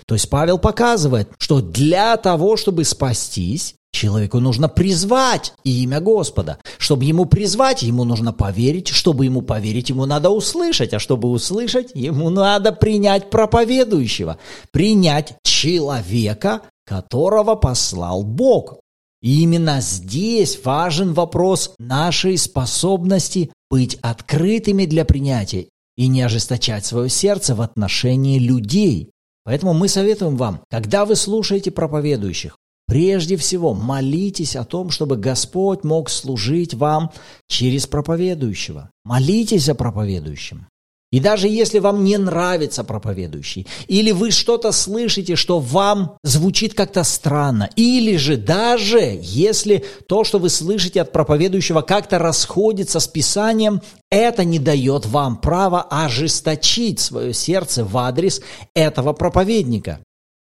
То 0.06 0.16
есть 0.16 0.30
Павел 0.30 0.60
показывает, 0.60 1.30
что 1.40 1.62
для 1.62 2.16
того, 2.18 2.56
чтобы 2.56 2.86
спастись, 2.86 3.76
Человеку 4.00 4.40
нужно 4.40 4.70
призвать 4.70 5.52
имя 5.66 6.00
Господа. 6.00 6.58
Чтобы 6.78 7.04
ему 7.04 7.26
призвать, 7.26 7.84
ему 7.84 8.06
нужно 8.06 8.32
поверить. 8.32 8.88
Чтобы 8.88 9.26
ему 9.26 9.42
поверить, 9.42 9.90
ему 9.90 10.06
надо 10.06 10.30
услышать. 10.30 10.94
А 10.94 11.00
чтобы 11.00 11.30
услышать, 11.30 11.92
ему 11.96 12.30
надо 12.30 12.72
принять 12.72 13.30
проповедующего. 13.30 14.38
Принять 14.72 15.36
человека, 15.44 16.62
которого 16.86 17.56
послал 17.56 18.24
Бог. 18.24 18.80
И 19.22 19.42
именно 19.42 19.82
здесь 19.82 20.58
важен 20.64 21.14
вопрос 21.14 21.74
нашей 21.78 22.38
способности 22.38 23.52
быть 23.70 23.98
открытыми 24.02 24.86
для 24.86 25.04
принятия 25.04 25.68
и 25.98 26.08
не 26.08 26.22
ожесточать 26.22 26.86
свое 26.86 27.10
сердце 27.10 27.54
в 27.54 27.60
отношении 27.60 28.40
людей. 28.40 29.10
Поэтому 29.44 29.74
мы 29.74 29.90
советуем 29.90 30.38
вам, 30.38 30.62
когда 30.70 31.04
вы 31.04 31.18
слушаете 31.18 31.70
проповедующих, 31.70 32.56
Прежде 32.90 33.38
всего, 33.38 33.76
молитесь 33.76 34.56
о 34.56 34.66
том, 34.66 34.90
чтобы 34.90 35.16
Господь 35.16 35.84
мог 35.84 36.10
служить 36.10 36.74
вам 36.74 37.12
через 37.48 37.86
проповедующего. 37.86 38.90
Молитесь 39.06 39.70
о 39.70 39.76
проповедующем. 39.76 40.66
И 41.12 41.20
даже 41.20 41.48
если 41.48 41.80
вам 41.80 42.04
не 42.04 42.18
нравится 42.18 42.84
проповедующий, 42.84 43.68
или 43.88 44.12
вы 44.12 44.32
что-то 44.32 44.72
слышите, 44.72 45.36
что 45.36 45.60
вам 45.60 46.18
звучит 46.24 46.74
как-то 46.74 47.04
странно, 47.04 47.70
или 47.76 48.18
же 48.18 48.38
даже 48.38 49.20
если 49.22 49.86
то, 50.08 50.24
что 50.24 50.40
вы 50.40 50.50
слышите 50.50 51.02
от 51.02 51.12
проповедующего, 51.12 51.82
как-то 51.82 52.18
расходится 52.18 53.00
с 53.00 53.08
Писанием, 53.08 53.82
это 54.12 54.44
не 54.44 54.58
дает 54.58 55.06
вам 55.06 55.38
права 55.38 55.82
ожесточить 55.82 57.00
свое 57.00 57.34
сердце 57.34 57.84
в 57.84 57.96
адрес 57.98 58.42
этого 58.74 59.14
проповедника. 59.14 60.00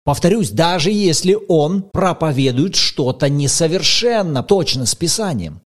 Повторюсь, 0.06 0.52
даже 0.52 0.92
если 0.92 1.36
он 1.48 1.82
проповедует 1.82 2.76
что-то 2.76 3.28
несовершенно 3.28 4.44
точно 4.44 4.86
с 4.86 4.94
Писанием. 4.94 5.62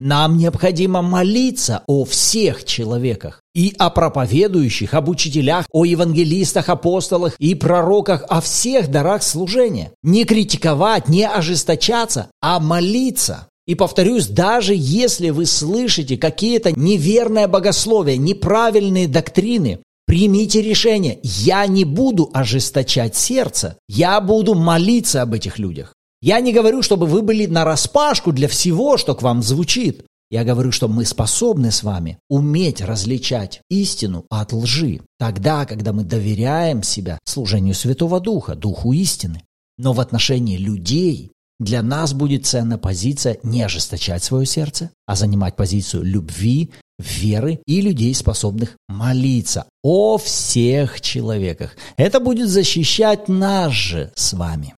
Нам 0.00 0.36
необходимо 0.36 1.00
молиться 1.00 1.84
о 1.86 2.04
всех 2.04 2.64
человеках 2.64 3.42
и 3.54 3.74
о 3.78 3.90
проповедующих, 3.90 4.94
об 4.94 5.08
учителях, 5.08 5.66
о 5.72 5.84
евангелистах, 5.84 6.68
апостолах 6.68 7.34
и 7.38 7.54
пророках, 7.54 8.24
о 8.28 8.40
всех 8.40 8.90
дарах 8.90 9.22
служения. 9.22 9.92
Не 10.02 10.24
критиковать, 10.24 11.08
не 11.08 11.26
ожесточаться, 11.26 12.30
а 12.40 12.58
молиться. 12.58 13.48
И 13.66 13.74
повторюсь, 13.74 14.26
даже 14.26 14.72
если 14.74 15.30
вы 15.30 15.44
слышите 15.46 16.16
какие-то 16.16 16.72
неверное 16.72 17.46
богословие, 17.46 18.16
неправильные 18.16 19.06
доктрины, 19.06 19.80
Примите 20.08 20.62
решение. 20.62 21.18
Я 21.22 21.66
не 21.66 21.84
буду 21.84 22.30
ожесточать 22.32 23.14
сердце. 23.14 23.76
Я 23.90 24.22
буду 24.22 24.54
молиться 24.54 25.20
об 25.20 25.34
этих 25.34 25.58
людях. 25.58 25.92
Я 26.22 26.40
не 26.40 26.54
говорю, 26.54 26.80
чтобы 26.80 27.04
вы 27.04 27.20
были 27.20 27.44
на 27.44 27.66
распашку 27.66 28.32
для 28.32 28.48
всего, 28.48 28.96
что 28.96 29.14
к 29.14 29.20
вам 29.20 29.42
звучит. 29.42 30.06
Я 30.30 30.44
говорю, 30.44 30.72
что 30.72 30.88
мы 30.88 31.04
способны 31.04 31.70
с 31.70 31.82
вами 31.82 32.18
уметь 32.30 32.80
различать 32.80 33.60
истину 33.68 34.24
от 34.30 34.54
лжи, 34.54 35.02
тогда, 35.18 35.66
когда 35.66 35.92
мы 35.92 36.04
доверяем 36.04 36.82
себя 36.82 37.18
служению 37.26 37.74
Святого 37.74 38.18
Духа, 38.18 38.54
Духу 38.54 38.94
истины. 38.94 39.42
Но 39.76 39.92
в 39.92 40.00
отношении 40.00 40.56
людей 40.56 41.32
для 41.58 41.82
нас 41.82 42.12
будет 42.12 42.46
ценна 42.46 42.78
позиция 42.78 43.38
не 43.42 43.62
ожесточать 43.62 44.22
свое 44.22 44.46
сердце, 44.46 44.90
а 45.06 45.16
занимать 45.16 45.56
позицию 45.56 46.04
любви, 46.04 46.70
веры 46.98 47.60
и 47.66 47.80
людей, 47.80 48.14
способных 48.14 48.76
молиться 48.88 49.66
о 49.82 50.18
всех 50.18 51.00
человеках. 51.00 51.76
Это 51.96 52.20
будет 52.20 52.48
защищать 52.48 53.28
нас 53.28 53.72
же 53.72 54.12
с 54.14 54.32
вами. 54.32 54.74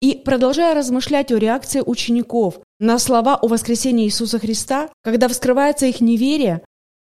И 0.00 0.14
продолжая 0.14 0.74
размышлять 0.74 1.32
о 1.32 1.38
реакции 1.38 1.82
учеников 1.84 2.60
на 2.78 2.98
слова 2.98 3.36
о 3.36 3.48
воскресении 3.48 4.06
Иисуса 4.06 4.38
Христа, 4.38 4.90
когда 5.02 5.28
вскрывается 5.28 5.86
их 5.86 6.00
неверие, 6.00 6.62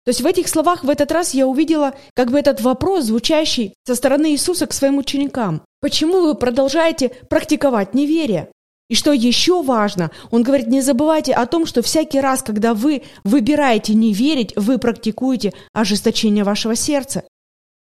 то 0.05 0.11
есть 0.11 0.21
в 0.21 0.25
этих 0.25 0.47
словах 0.47 0.83
в 0.83 0.89
этот 0.89 1.11
раз 1.11 1.33
я 1.33 1.45
увидела 1.45 1.93
как 2.15 2.31
бы 2.31 2.39
этот 2.39 2.61
вопрос, 2.61 3.05
звучащий 3.05 3.75
со 3.85 3.95
стороны 3.95 4.31
Иисуса 4.31 4.65
к 4.65 4.73
своим 4.73 4.97
ученикам. 4.97 5.61
Почему 5.81 6.21
вы 6.21 6.35
продолжаете 6.35 7.09
практиковать 7.29 7.93
неверие? 7.93 8.49
И 8.89 8.95
что 8.95 9.13
еще 9.13 9.61
важно, 9.61 10.09
он 10.31 10.41
говорит, 10.41 10.67
не 10.67 10.81
забывайте 10.81 11.33
о 11.33 11.45
том, 11.45 11.67
что 11.67 11.83
всякий 11.83 12.19
раз, 12.19 12.41
когда 12.41 12.73
вы 12.73 13.03
выбираете 13.23 13.93
не 13.93 14.13
верить, 14.13 14.53
вы 14.55 14.79
практикуете 14.79 15.53
ожесточение 15.73 16.43
вашего 16.43 16.75
сердца. 16.75 17.23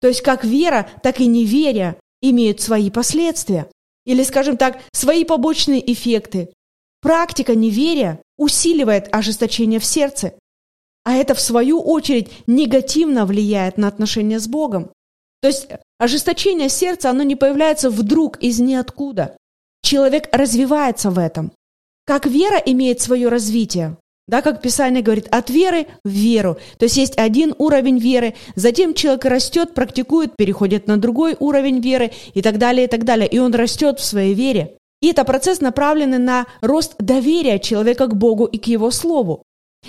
То 0.00 0.08
есть 0.08 0.20
как 0.20 0.44
вера, 0.44 0.88
так 1.02 1.20
и 1.20 1.26
неверие 1.26 1.96
имеют 2.20 2.60
свои 2.60 2.90
последствия. 2.90 3.68
Или, 4.04 4.22
скажем 4.22 4.56
так, 4.56 4.80
свои 4.92 5.24
побочные 5.24 5.92
эффекты. 5.92 6.50
Практика 7.00 7.54
неверия 7.54 8.22
усиливает 8.36 9.08
ожесточение 9.14 9.80
в 9.80 9.84
сердце. 9.84 10.34
А 11.04 11.14
это, 11.14 11.34
в 11.34 11.40
свою 11.40 11.80
очередь, 11.80 12.30
негативно 12.46 13.24
влияет 13.24 13.78
на 13.78 13.88
отношения 13.88 14.38
с 14.38 14.46
Богом. 14.46 14.90
То 15.40 15.48
есть 15.48 15.68
ожесточение 15.98 16.68
сердца, 16.68 17.08
оно 17.10 17.22
не 17.22 17.34
появляется 17.34 17.88
вдруг 17.88 18.36
из 18.38 18.60
ниоткуда. 18.60 19.36
Человек 19.88 20.28
развивается 20.32 21.10
в 21.10 21.18
этом. 21.18 21.50
Как 22.04 22.26
вера 22.26 22.58
имеет 22.58 23.00
свое 23.00 23.30
развитие, 23.30 23.96
да, 24.26 24.42
как 24.42 24.60
Писание 24.60 25.02
говорит, 25.02 25.28
от 25.30 25.48
веры 25.48 25.86
в 26.04 26.10
веру. 26.10 26.58
То 26.76 26.84
есть 26.84 26.98
есть 26.98 27.16
один 27.16 27.54
уровень 27.56 27.96
веры, 27.96 28.34
затем 28.54 28.92
человек 28.92 29.24
растет, 29.24 29.72
практикует, 29.72 30.36
переходит 30.36 30.88
на 30.88 30.98
другой 30.98 31.36
уровень 31.40 31.80
веры 31.80 32.10
и 32.34 32.42
так 32.42 32.58
далее, 32.58 32.84
и 32.84 32.86
так 32.86 33.04
далее. 33.04 33.26
И 33.26 33.38
он 33.38 33.54
растет 33.54 33.98
в 33.98 34.04
своей 34.04 34.34
вере. 34.34 34.76
И 35.00 35.08
это 35.08 35.24
процесс, 35.24 35.62
направленный 35.62 36.18
на 36.18 36.46
рост 36.60 36.94
доверия 36.98 37.58
человека 37.58 38.08
к 38.08 38.14
Богу 38.14 38.44
и 38.44 38.58
к 38.58 38.66
Его 38.66 38.90
Слову. 38.90 39.42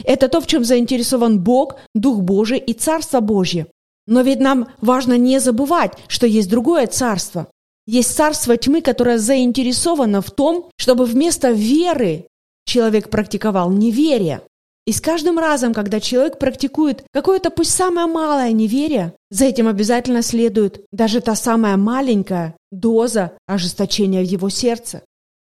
Это 0.06 0.30
то, 0.30 0.40
в 0.40 0.48
чем 0.48 0.64
заинтересован 0.64 1.42
Бог, 1.42 1.76
Дух 1.94 2.22
Божий 2.22 2.60
и 2.60 2.72
Царство 2.72 3.20
Божье. 3.20 3.68
Но 4.08 4.22
ведь 4.22 4.40
нам 4.40 4.70
важно 4.80 5.18
не 5.18 5.42
забывать, 5.42 5.92
что 6.08 6.26
есть 6.26 6.50
другое 6.50 6.88
царство. 6.88 7.50
Есть 7.92 8.16
царство 8.16 8.56
тьмы, 8.56 8.82
которое 8.82 9.18
заинтересовано 9.18 10.22
в 10.22 10.30
том, 10.30 10.70
чтобы 10.78 11.06
вместо 11.06 11.50
веры 11.50 12.28
человек 12.64 13.10
практиковал 13.10 13.72
неверие. 13.72 14.42
И 14.86 14.92
с 14.92 15.02
каждым 15.02 15.40
разом, 15.40 15.74
когда 15.74 16.00
человек 16.00 16.38
практикует 16.38 17.04
какое-то 17.12 17.50
пусть 17.50 17.72
самое 17.72 18.06
малое 18.06 18.52
неверие, 18.52 19.16
за 19.32 19.46
этим 19.46 19.68
обязательно 19.68 20.22
следует 20.22 20.86
даже 20.92 21.20
та 21.20 21.34
самая 21.34 21.78
маленькая 21.78 22.56
доза 22.70 23.32
ожесточения 23.48 24.22
в 24.22 24.28
его 24.28 24.50
сердце. 24.50 25.02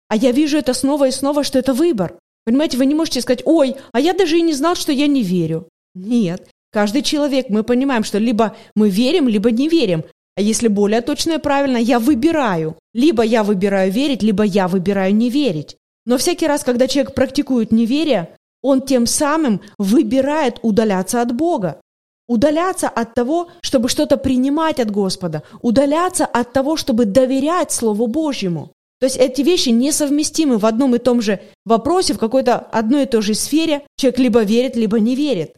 А 0.07 0.15
я 0.15 0.31
вижу 0.31 0.57
это 0.57 0.73
снова 0.73 1.09
и 1.09 1.11
снова, 1.11 1.43
что 1.43 1.59
это 1.59 1.75
выбор. 1.75 2.17
Понимаете, 2.45 2.77
вы 2.77 2.87
не 2.87 2.95
можете 2.95 3.23
сказать, 3.23 3.43
ой, 3.45 3.75
а 3.91 3.99
я 3.99 4.13
даже 4.13 4.39
и 4.39 4.43
не 4.43 4.53
знал, 4.53 4.77
что 4.77 4.93
я 4.93 5.09
не 5.09 5.25
верю. 5.25 5.67
Нет, 5.97 6.49
каждый 6.71 7.03
человек, 7.03 7.49
мы 7.49 7.65
понимаем, 7.65 8.05
что 8.05 8.19
либо 8.19 8.55
мы 8.77 8.89
верим, 8.89 9.27
либо 9.27 9.51
не 9.51 9.69
верим. 9.69 10.05
Если 10.41 10.69
более 10.69 11.01
точно 11.01 11.33
и 11.33 11.39
правильно, 11.39 11.77
я 11.77 11.99
выбираю. 11.99 12.77
Либо 12.95 13.23
я 13.23 13.45
выбираю 13.45 13.93
верить, 13.93 14.23
либо 14.23 14.43
я 14.43 14.69
выбираю 14.69 15.15
не 15.15 15.31
верить. 15.31 15.77
Но 16.07 16.19
всякий 16.19 16.47
раз, 16.47 16.65
когда 16.65 16.89
человек 16.89 17.15
практикует 17.15 17.73
неверие, 17.73 18.31
он 18.63 18.83
тем 18.83 19.07
самым 19.07 19.61
выбирает 19.79 20.59
удаляться 20.63 21.23
от 21.23 21.33
Бога. 21.33 21.81
Удаляться 22.29 22.89
от 22.89 23.15
того, 23.15 23.51
чтобы 23.61 23.89
что-то 23.89 24.17
принимать 24.17 24.81
от 24.81 24.91
Господа. 24.91 25.43
Удаляться 25.63 26.27
от 26.27 26.53
того, 26.53 26.77
чтобы 26.77 27.05
доверять 27.05 27.73
Слову 27.73 28.07
Божьему. 28.07 28.73
То 29.01 29.07
есть 29.07 29.17
эти 29.17 29.43
вещи 29.43 29.71
несовместимы 29.71 30.59
в 30.59 30.67
одном 30.67 30.95
и 30.95 30.99
том 30.99 31.23
же 31.23 31.41
вопросе, 31.65 32.15
в 32.15 32.19
какой-то 32.19 32.59
одной 32.59 33.05
и 33.05 33.07
той 33.07 33.23
же 33.23 33.35
сфере. 33.35 33.83
Человек 33.97 34.19
либо 34.19 34.43
верит, 34.43 34.77
либо 34.77 35.01
не 35.01 35.17
верит. 35.17 35.57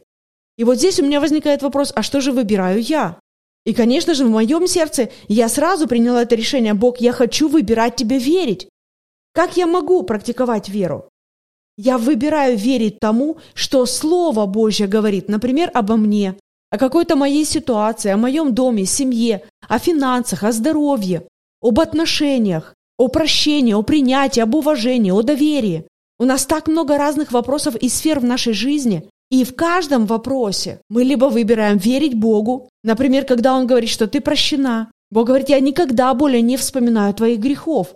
И 0.57 0.63
вот 0.63 0.77
здесь 0.77 0.99
у 0.99 1.05
меня 1.05 1.19
возникает 1.19 1.61
вопрос, 1.61 1.91
а 1.95 2.03
что 2.03 2.21
же 2.21 2.31
выбираю 2.31 2.81
я? 2.81 3.19
И, 3.65 3.73
конечно 3.73 4.13
же, 4.13 4.25
в 4.25 4.29
моем 4.29 4.67
сердце 4.67 5.09
я 5.27 5.47
сразу 5.47 5.87
приняла 5.87 6.23
это 6.23 6.35
решение, 6.35 6.73
Бог, 6.73 6.99
я 6.99 7.13
хочу 7.13 7.47
выбирать 7.47 7.95
тебе 7.95 8.17
верить. 8.17 8.67
Как 9.33 9.57
я 9.57 9.67
могу 9.67 10.03
практиковать 10.03 10.69
веру? 10.69 11.09
Я 11.77 11.97
выбираю 11.97 12.57
верить 12.57 12.99
тому, 12.99 13.37
что 13.53 13.85
Слово 13.85 14.45
Божье 14.45 14.85
говорит, 14.85 15.27
например, 15.27 15.71
обо 15.73 15.95
мне, 15.95 16.35
о 16.69 16.77
какой-то 16.77 17.15
моей 17.15 17.45
ситуации, 17.45 18.11
о 18.11 18.17
моем 18.17 18.53
доме, 18.53 18.85
семье, 18.85 19.43
о 19.67 19.79
финансах, 19.79 20.43
о 20.43 20.51
здоровье, 20.51 21.27
об 21.61 21.79
отношениях, 21.79 22.75
о 22.97 23.07
прощении, 23.07 23.73
о 23.73 23.81
принятии, 23.81 24.41
об 24.41 24.53
уважении, 24.53 25.11
о 25.11 25.21
доверии. 25.21 25.87
У 26.19 26.25
нас 26.25 26.45
так 26.45 26.67
много 26.67 26.97
разных 26.97 27.31
вопросов 27.31 27.75
и 27.75 27.89
сфер 27.89 28.19
в 28.19 28.23
нашей 28.23 28.53
жизни, 28.53 29.09
и 29.33 29.43
в 29.43 29.55
каждом 29.55 30.05
вопросе 30.05 30.79
мы 30.89 31.03
либо 31.03 31.25
выбираем 31.25 31.79
верить 31.79 32.13
Богу, 32.13 32.69
например, 32.83 33.25
когда 33.25 33.55
Он 33.55 33.65
говорит, 33.65 33.89
что 33.89 34.05
ты 34.05 34.21
прощена. 34.21 34.91
Бог 35.09 35.25
говорит, 35.25 35.49
я 35.49 35.59
никогда 35.59 36.13
более 36.13 36.43
не 36.43 36.55
вспоминаю 36.55 37.15
твоих 37.15 37.39
грехов. 37.39 37.95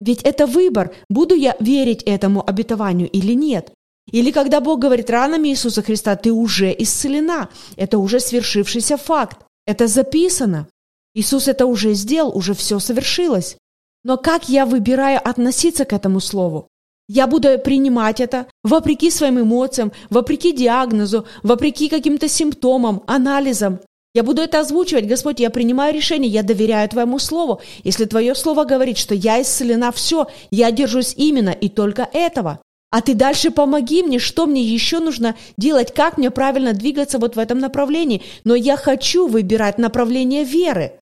Ведь 0.00 0.22
это 0.24 0.48
выбор, 0.48 0.92
буду 1.08 1.36
я 1.36 1.54
верить 1.60 2.02
этому 2.02 2.42
обетованию 2.44 3.08
или 3.08 3.34
нет. 3.34 3.70
Или 4.10 4.32
когда 4.32 4.60
Бог 4.60 4.80
говорит 4.80 5.10
ранами 5.10 5.50
Иисуса 5.50 5.80
Христа, 5.80 6.16
ты 6.16 6.32
уже 6.32 6.74
исцелена. 6.76 7.50
Это 7.76 7.98
уже 7.98 8.18
свершившийся 8.18 8.96
факт. 8.96 9.46
Это 9.66 9.86
записано. 9.86 10.66
Иисус 11.14 11.46
это 11.46 11.66
уже 11.66 11.94
сделал, 11.94 12.36
уже 12.36 12.52
все 12.52 12.80
совершилось. 12.80 13.56
Но 14.02 14.16
как 14.16 14.48
я 14.48 14.66
выбираю 14.66 15.20
относиться 15.24 15.84
к 15.84 15.92
этому 15.92 16.18
слову? 16.18 16.66
Я 17.08 17.26
буду 17.26 17.58
принимать 17.58 18.20
это 18.20 18.46
вопреки 18.62 19.10
своим 19.10 19.40
эмоциям, 19.40 19.92
вопреки 20.08 20.52
диагнозу, 20.52 21.26
вопреки 21.42 21.88
каким-то 21.88 22.28
симптомам, 22.28 23.02
анализам. 23.06 23.80
Я 24.14 24.22
буду 24.22 24.40
это 24.40 24.60
озвучивать, 24.60 25.06
Господь, 25.06 25.40
я 25.40 25.50
принимаю 25.50 25.92
решение, 25.92 26.30
я 26.30 26.42
доверяю 26.42 26.88
Твоему 26.88 27.18
Слову. 27.18 27.60
Если 27.82 28.06
Твое 28.06 28.34
Слово 28.34 28.64
говорит, 28.64 28.96
что 28.96 29.14
я 29.14 29.42
исцелена, 29.42 29.92
все, 29.92 30.28
я 30.50 30.70
держусь 30.70 31.14
именно 31.16 31.50
и 31.50 31.68
только 31.68 32.08
этого. 32.12 32.60
А 32.90 33.00
Ты 33.02 33.14
дальше 33.14 33.50
помоги 33.50 34.02
мне, 34.02 34.18
что 34.20 34.46
мне 34.46 34.62
еще 34.62 35.00
нужно 35.00 35.34
делать, 35.58 35.92
как 35.92 36.16
мне 36.16 36.30
правильно 36.30 36.72
двигаться 36.72 37.18
вот 37.18 37.34
в 37.34 37.38
этом 37.40 37.58
направлении. 37.58 38.22
Но 38.44 38.54
я 38.54 38.76
хочу 38.76 39.26
выбирать 39.26 39.78
направление 39.78 40.44
веры. 40.44 40.92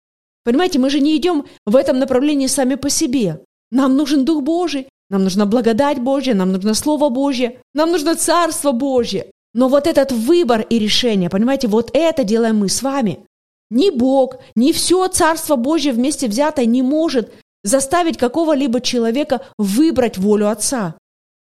Понимаете, 0.42 0.78
мы 0.78 0.90
же 0.90 1.00
не 1.00 1.16
идем 1.16 1.44
в 1.66 1.76
этом 1.76 1.98
направлении 1.98 2.46
сами 2.46 2.76
по 2.76 2.88
себе. 2.88 3.40
Нам 3.70 3.94
нужен 3.96 4.24
Дух 4.24 4.42
Божий, 4.42 4.88
нам 5.10 5.24
нужна 5.24 5.46
благодать 5.46 5.98
Божья, 5.98 6.34
нам 6.34 6.52
нужно 6.52 6.74
Слово 6.74 7.08
Божье, 7.08 7.60
нам 7.74 7.90
нужно 7.90 8.16
Царство 8.16 8.72
Божье. 8.72 9.30
Но 9.54 9.68
вот 9.68 9.86
этот 9.86 10.12
выбор 10.12 10.62
и 10.62 10.78
решение, 10.78 11.28
понимаете, 11.28 11.68
вот 11.68 11.90
это 11.92 12.24
делаем 12.24 12.58
мы 12.58 12.68
с 12.68 12.82
вами. 12.82 13.26
Ни 13.70 13.90
Бог, 13.90 14.36
ни 14.54 14.72
все 14.72 15.08
Царство 15.08 15.56
Божье 15.56 15.92
вместе 15.92 16.28
взятое 16.28 16.66
не 16.66 16.82
может 16.82 17.32
заставить 17.62 18.18
какого-либо 18.18 18.80
человека 18.80 19.42
выбрать 19.58 20.18
волю 20.18 20.50
Отца. 20.50 20.94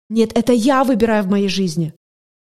Нет, 0.08 0.36
это 0.36 0.52
я 0.52 0.84
выбираю 0.84 1.24
в 1.24 1.30
моей 1.30 1.48
жизни. 1.48 1.94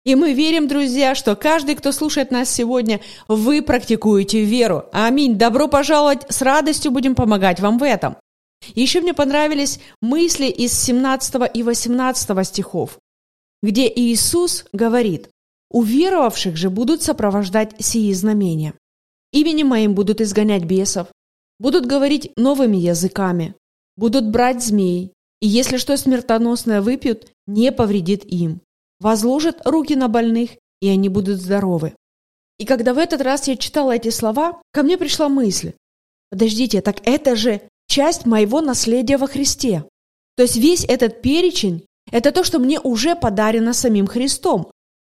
И 0.05 0.13
мы 0.13 0.33
верим, 0.33 0.67
друзья, 0.67 1.15
что 1.15 1.35
каждый, 1.35 1.75
кто 1.75 1.91
слушает 1.91 2.29
нас 2.29 2.49
сегодня, 2.49 3.01
вы 3.27 3.63
практикуете 3.63 4.43
веру. 4.43 4.85
Аминь. 4.93 5.35
Добро 5.35 5.67
пожаловать. 5.67 6.25
С 6.29 6.43
радостью 6.43 6.91
будем 6.91 7.15
помогать 7.15 7.59
вам 7.59 7.79
в 7.79 7.83
этом. 7.83 8.17
Еще 8.73 9.01
мне 9.01 9.13
понравились 9.13 9.79
мысли 10.01 10.47
из 10.47 10.73
17 10.73 11.35
и 11.53 11.63
18 11.63 12.47
стихов, 12.47 12.99
где 13.61 13.91
Иисус 13.93 14.65
говорит, 14.73 15.29
Уверовавших 15.75 16.55
же 16.55 16.69
будут 16.69 17.01
сопровождать 17.01 17.73
сии 17.79 18.13
знамения. 18.13 18.75
Именем 19.33 19.67
моим 19.67 19.93
будут 19.93 20.21
изгонять 20.21 20.63
бесов, 20.63 21.07
будут 21.59 21.85
говорить 21.85 22.31
новыми 22.37 22.77
языками, 22.77 23.55
будут 23.97 24.29
брать 24.29 24.63
змей, 24.63 25.11
и 25.41 25.47
если 25.47 25.75
что 25.75 25.97
смертоносное 25.97 26.81
выпьют, 26.81 27.27
не 27.47 27.71
повредит 27.71 28.23
им. 28.25 28.61
Возложат 29.01 29.67
руки 29.67 29.95
на 29.95 30.07
больных, 30.07 30.51
и 30.79 30.87
они 30.87 31.09
будут 31.09 31.41
здоровы. 31.41 31.93
И 32.57 32.65
когда 32.65 32.93
в 32.93 32.97
этот 32.97 33.21
раз 33.21 33.47
я 33.49 33.57
читала 33.57 33.91
эти 33.91 34.09
слова, 34.09 34.61
ко 34.71 34.83
мне 34.83 34.97
пришла 34.97 35.27
мысль. 35.27 35.73
Подождите, 36.29 36.81
так 36.81 37.05
это 37.05 37.35
же 37.35 37.61
часть 37.95 38.25
моего 38.25 38.59
наследия 38.59 39.15
во 39.15 39.25
Христе. 39.25 39.85
То 40.35 40.43
есть 40.43 40.57
весь 40.57 40.83
этот 40.83 41.21
перечень– 41.21 41.85
это 42.11 42.33
то, 42.33 42.43
что 42.43 42.59
мне 42.59 42.77
уже 42.77 43.15
подарено 43.15 43.73
самим 43.73 44.05
Христом. 44.05 44.69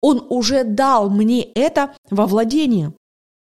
Он 0.03 0.27
уже 0.29 0.63
дал 0.63 1.09
мне 1.09 1.43
это 1.55 1.95
во 2.11 2.27
владение. 2.27 2.93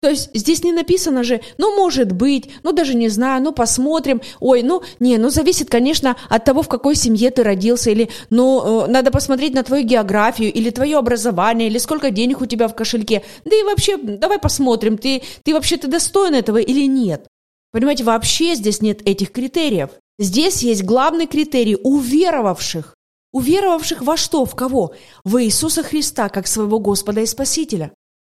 То 0.03 0.09
есть 0.09 0.29
здесь 0.35 0.63
не 0.63 0.71
написано 0.71 1.23
же, 1.23 1.41
ну, 1.57 1.75
может 1.75 2.11
быть, 2.11 2.51
ну, 2.61 2.73
даже 2.73 2.93
не 2.93 3.09
знаю, 3.09 3.41
ну, 3.41 3.53
посмотрим. 3.53 4.21
Ой, 4.39 4.61
ну, 4.61 4.83
не, 4.99 5.17
ну, 5.17 5.31
зависит, 5.31 5.67
конечно, 5.67 6.15
от 6.29 6.45
того, 6.45 6.61
в 6.61 6.67
какой 6.67 6.93
семье 6.93 7.31
ты 7.31 7.41
родился, 7.41 7.89
или, 7.89 8.09
ну, 8.29 8.83
э, 8.83 8.87
надо 8.87 9.09
посмотреть 9.09 9.55
на 9.55 9.63
твою 9.63 9.83
географию, 9.83 10.53
или 10.53 10.69
твое 10.69 10.99
образование, 10.99 11.69
или 11.69 11.79
сколько 11.79 12.11
денег 12.11 12.39
у 12.41 12.45
тебя 12.45 12.67
в 12.67 12.75
кошельке. 12.75 13.23
Да 13.45 13.55
и 13.55 13.63
вообще, 13.63 13.97
давай 13.97 14.37
посмотрим, 14.37 14.99
ты, 14.99 15.23
ты 15.43 15.53
вообще 15.55 15.77
ты 15.77 15.87
достоин 15.87 16.35
этого 16.35 16.57
или 16.57 16.85
нет. 16.85 17.25
Понимаете, 17.73 18.03
вообще 18.03 18.53
здесь 18.53 18.81
нет 18.81 19.01
этих 19.05 19.31
критериев. 19.31 19.89
Здесь 20.19 20.61
есть 20.61 20.83
главный 20.83 21.25
критерий 21.25 21.75
уверовавших. 21.83 22.95
Уверовавших 23.33 24.03
во 24.03 24.15
что, 24.15 24.45
в 24.45 24.55
кого? 24.55 24.93
В 25.25 25.43
Иисуса 25.43 25.81
Христа, 25.81 26.29
как 26.29 26.45
своего 26.45 26.79
Господа 26.79 27.21
и 27.21 27.25
Спасителя. 27.25 27.91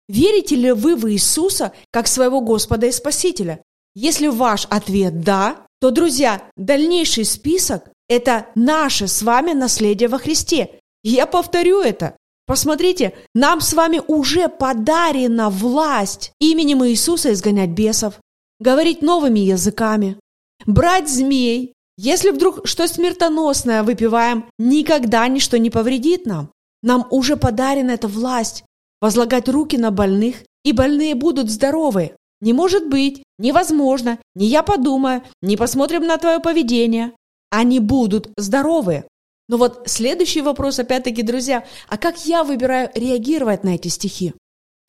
Верите 0.10 0.56
ли 0.56 0.72
вы 0.72 0.96
в 0.96 1.08
Иисуса, 1.12 1.72
как 1.92 2.08
своего 2.08 2.42
Господа 2.42 2.88
и 2.88 2.92
Спасителя? 2.92 3.62
Если 3.94 4.28
ваш 4.28 4.66
ответ 4.72 5.22
«да», 5.22 5.58
то, 5.80 5.92
друзья, 5.92 6.42
дальнейший 6.56 7.26
список– 7.26 7.90
это 8.10 8.48
наше 8.56 9.08
с 9.08 9.22
вами 9.22 9.54
наследие 9.54 10.10
во 10.10 10.18
Христе. 10.18 10.80
Я 11.04 11.28
повторю 11.28 11.82
это. 11.82 12.18
Посмотрите, 12.48 13.14
нам 13.36 13.62
с 13.62 13.74
вами 13.74 14.02
уже 14.08 14.50
подарена 14.50 15.52
власть 15.52 16.32
именем 16.40 16.84
Иисуса 16.86 17.34
изгонять 17.34 17.70
бесов, 17.70 18.16
говорить 18.60 19.02
новыми 19.02 19.40
языками, 19.40 20.20
брать 20.66 21.10
змей, 21.10 21.74
если 21.98 22.30
вдруг 22.30 22.68
что 22.68 22.88
смертоносное 22.88 23.84
выпиваем, 23.84 24.46
никогда 24.60 25.28
ничто 25.28 25.58
не 25.58 25.70
повредит 25.70 26.26
нам. 26.26 26.52
Нам 26.84 27.08
уже 27.10 27.38
подарена 27.38 27.92
эта 27.92 28.08
власть 28.08 28.64
возлагать 29.02 29.50
руки 29.50 29.78
на 29.78 29.92
больных, 29.92 30.44
и 30.64 30.74
больные 30.74 31.16
будут 31.16 31.50
здоровы. 31.50 32.12
Не 32.42 32.54
может 32.54 32.88
быть, 32.88 33.24
невозможно, 33.40 34.20
не 34.36 34.48
я 34.48 34.62
подумаю, 34.62 35.24
не 35.42 35.58
посмотрим 35.58 36.06
на 36.06 36.18
твое 36.18 36.40
поведение. 36.40 37.14
Они 37.50 37.80
будут 37.80 38.30
здоровы. 38.38 39.06
Но 39.50 39.58
вот 39.58 39.84
следующий 39.86 40.42
вопрос, 40.42 40.78
опять-таки, 40.78 41.24
друзья, 41.24 41.66
а 41.88 41.98
как 41.98 42.26
я 42.26 42.44
выбираю 42.44 42.92
реагировать 42.94 43.64
на 43.64 43.76
эти 43.76 43.88
стихи? 43.88 44.34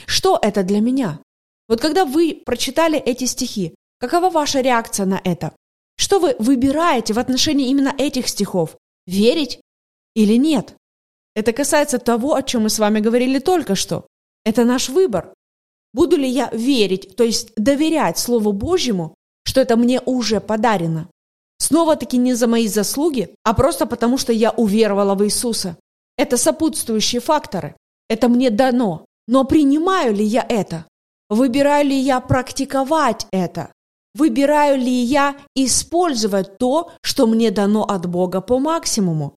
Что 0.05 0.39
это 0.41 0.63
для 0.63 0.81
меня? 0.81 1.21
Вот 1.69 1.81
когда 1.81 2.05
вы 2.05 2.43
прочитали 2.45 2.99
эти 2.99 3.25
стихи, 3.25 3.75
какова 3.99 4.31
ваша 4.31 4.61
реакция 4.61 5.07
на 5.07 5.21
это? 5.23 5.53
Что 5.97 6.19
вы 6.19 6.35
выбираете 6.39 7.13
в 7.13 7.19
отношении 7.19 7.69
именно 7.69 7.95
этих 7.99 8.29
стихов? 8.29 8.77
Верить 9.07 9.61
или 10.15 10.35
нет? 10.35 10.75
Это 11.35 11.53
касается 11.53 11.99
того, 11.99 12.35
о 12.35 12.43
чем 12.43 12.63
мы 12.63 12.71
с 12.71 12.79
вами 12.79 13.01
говорили 13.01 13.39
только 13.39 13.75
что. 13.75 14.07
Это 14.45 14.65
наш 14.65 14.89
выбор. 14.89 15.35
Буду 15.93 16.17
ли 16.17 16.29
я 16.29 16.51
верить, 16.53 17.17
то 17.17 17.25
есть 17.25 17.53
доверять 17.57 18.19
Слову 18.19 18.53
Божьему, 18.53 19.15
что 19.45 19.61
это 19.61 19.77
мне 19.77 20.01
уже 20.05 20.41
подарено? 20.41 21.09
Снова-таки 21.59 22.17
не 22.17 22.35
за 22.35 22.47
мои 22.47 22.69
заслуги, 22.69 23.35
а 23.43 23.53
просто 23.53 23.87
потому, 23.87 24.17
что 24.17 24.33
я 24.33 24.51
уверовала 24.51 25.15
в 25.15 25.25
Иисуса. 25.25 25.77
Это 26.17 26.37
сопутствующие 26.37 27.21
факторы. 27.21 27.75
Это 28.09 28.29
мне 28.29 28.51
дано. 28.51 29.05
Но 29.27 29.45
принимаю 29.45 30.15
ли 30.15 30.25
я 30.25 30.47
это? 30.49 30.87
Выбираю 31.31 31.87
ли 31.87 31.97
я 31.97 32.21
практиковать 32.21 33.27
это? 33.33 33.73
Выбираю 34.15 34.79
ли 34.79 34.91
я 34.91 35.37
использовать 35.55 36.59
то, 36.59 36.91
что 37.03 37.27
мне 37.27 37.51
дано 37.51 37.85
от 37.85 38.07
Бога 38.07 38.41
по 38.41 38.59
максимуму? 38.59 39.35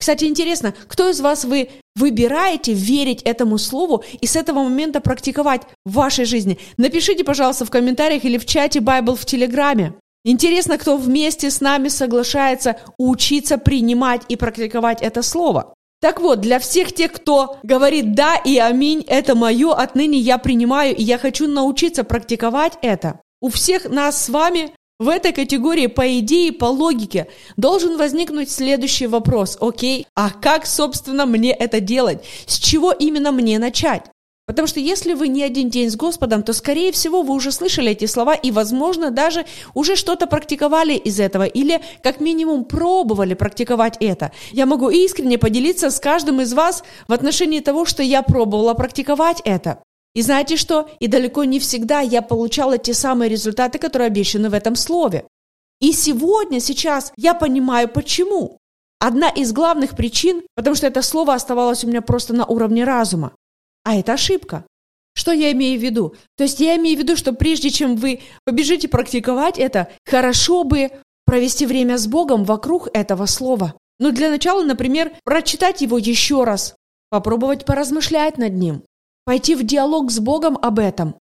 Кстати, 0.00 0.24
интересно, 0.24 0.74
кто 0.88 1.10
из 1.10 1.20
вас 1.20 1.44
вы 1.44 1.68
выбираете 1.94 2.72
верить 2.72 3.22
этому 3.22 3.58
слову 3.58 4.02
и 4.20 4.26
с 4.26 4.34
этого 4.34 4.62
момента 4.62 5.00
практиковать 5.00 5.62
в 5.84 5.92
вашей 5.92 6.24
жизни? 6.24 6.58
Напишите, 6.78 7.22
пожалуйста, 7.22 7.64
в 7.64 7.70
комментариях 7.70 8.24
или 8.24 8.38
в 8.38 8.46
чате 8.46 8.80
Bible 8.80 9.14
в 9.14 9.26
Телеграме. 9.26 9.94
Интересно, 10.24 10.78
кто 10.78 10.96
вместе 10.96 11.50
с 11.50 11.60
нами 11.60 11.88
соглашается 11.88 12.76
учиться 12.98 13.56
принимать 13.58 14.22
и 14.28 14.36
практиковать 14.36 15.00
это 15.02 15.22
слово. 15.22 15.74
Так 16.00 16.20
вот, 16.20 16.40
для 16.40 16.58
всех 16.58 16.94
тех, 16.94 17.12
кто 17.12 17.58
говорит 17.62 18.14
«да» 18.14 18.36
и 18.36 18.56
«аминь», 18.56 19.04
это 19.06 19.34
мое, 19.34 19.74
отныне 19.74 20.18
я 20.18 20.38
принимаю, 20.38 20.96
и 20.96 21.02
я 21.02 21.18
хочу 21.18 21.46
научиться 21.46 22.04
практиковать 22.04 22.78
это. 22.80 23.20
У 23.42 23.50
всех 23.50 23.84
нас 23.88 24.24
с 24.24 24.28
вами 24.30 24.72
в 24.98 25.08
этой 25.08 25.32
категории, 25.32 25.88
по 25.88 26.18
идее, 26.18 26.52
по 26.52 26.66
логике, 26.66 27.28
должен 27.56 27.98
возникнуть 27.98 28.50
следующий 28.50 29.06
вопрос. 29.06 29.58
Окей, 29.60 30.06
а 30.14 30.30
как, 30.30 30.66
собственно, 30.66 31.26
мне 31.26 31.52
это 31.52 31.80
делать? 31.80 32.24
С 32.46 32.58
чего 32.58 32.92
именно 32.92 33.30
мне 33.30 33.58
начать? 33.58 34.04
Потому 34.46 34.66
что 34.66 34.80
если 34.80 35.14
вы 35.14 35.28
не 35.28 35.44
один 35.44 35.70
день 35.70 35.90
с 35.90 35.96
Господом, 35.96 36.42
то, 36.42 36.52
скорее 36.52 36.90
всего, 36.90 37.22
вы 37.22 37.34
уже 37.34 37.52
слышали 37.52 37.92
эти 37.92 38.06
слова 38.06 38.34
и, 38.34 38.50
возможно, 38.50 39.10
даже 39.10 39.46
уже 39.74 39.94
что-то 39.94 40.26
практиковали 40.26 40.94
из 40.94 41.20
этого 41.20 41.44
или, 41.44 41.80
как 42.02 42.20
минимум, 42.20 42.64
пробовали 42.64 43.34
практиковать 43.34 43.96
это. 44.00 44.32
Я 44.50 44.66
могу 44.66 44.90
искренне 44.90 45.38
поделиться 45.38 45.90
с 45.90 46.00
каждым 46.00 46.40
из 46.40 46.52
вас 46.52 46.82
в 47.06 47.12
отношении 47.12 47.60
того, 47.60 47.84
что 47.84 48.02
я 48.02 48.22
пробовала 48.22 48.74
практиковать 48.74 49.40
это. 49.44 49.82
И 50.14 50.22
знаете 50.22 50.56
что? 50.56 50.88
И 50.98 51.06
далеко 51.06 51.44
не 51.44 51.60
всегда 51.60 52.00
я 52.00 52.20
получала 52.20 52.78
те 52.78 52.94
самые 52.94 53.28
результаты, 53.28 53.78
которые 53.78 54.08
обещаны 54.08 54.50
в 54.50 54.54
этом 54.54 54.74
слове. 54.74 55.24
И 55.80 55.92
сегодня, 55.92 56.60
сейчас 56.60 57.12
я 57.16 57.34
понимаю, 57.34 57.88
почему. 57.88 58.58
Одна 58.98 59.30
из 59.30 59.52
главных 59.52 59.96
причин, 59.96 60.42
потому 60.54 60.76
что 60.76 60.86
это 60.86 61.00
слово 61.00 61.34
оставалось 61.34 61.84
у 61.84 61.88
меня 61.88 62.02
просто 62.02 62.34
на 62.34 62.44
уровне 62.44 62.84
разума. 62.84 63.32
А 63.84 63.96
это 63.96 64.14
ошибка. 64.14 64.64
Что 65.14 65.32
я 65.32 65.52
имею 65.52 65.78
в 65.78 65.82
виду? 65.82 66.14
То 66.36 66.44
есть 66.44 66.60
я 66.60 66.76
имею 66.76 66.96
в 66.96 67.00
виду, 67.00 67.16
что 67.16 67.32
прежде 67.32 67.70
чем 67.70 67.96
вы 67.96 68.20
побежите 68.44 68.88
практиковать 68.88 69.58
это, 69.58 69.88
хорошо 70.06 70.64
бы 70.64 70.90
провести 71.24 71.66
время 71.66 71.98
с 71.98 72.06
Богом 72.06 72.44
вокруг 72.44 72.88
этого 72.92 73.26
слова. 73.26 73.74
Ну, 73.98 74.12
для 74.12 74.30
начала, 74.30 74.64
например, 74.64 75.12
прочитать 75.24 75.82
его 75.82 75.98
еще 75.98 76.44
раз, 76.44 76.74
попробовать 77.10 77.66
поразмышлять 77.66 78.38
над 78.38 78.54
ним, 78.54 78.82
пойти 79.24 79.54
в 79.54 79.62
диалог 79.62 80.10
с 80.10 80.20
Богом 80.20 80.58
об 80.60 80.78
этом, 80.78 81.16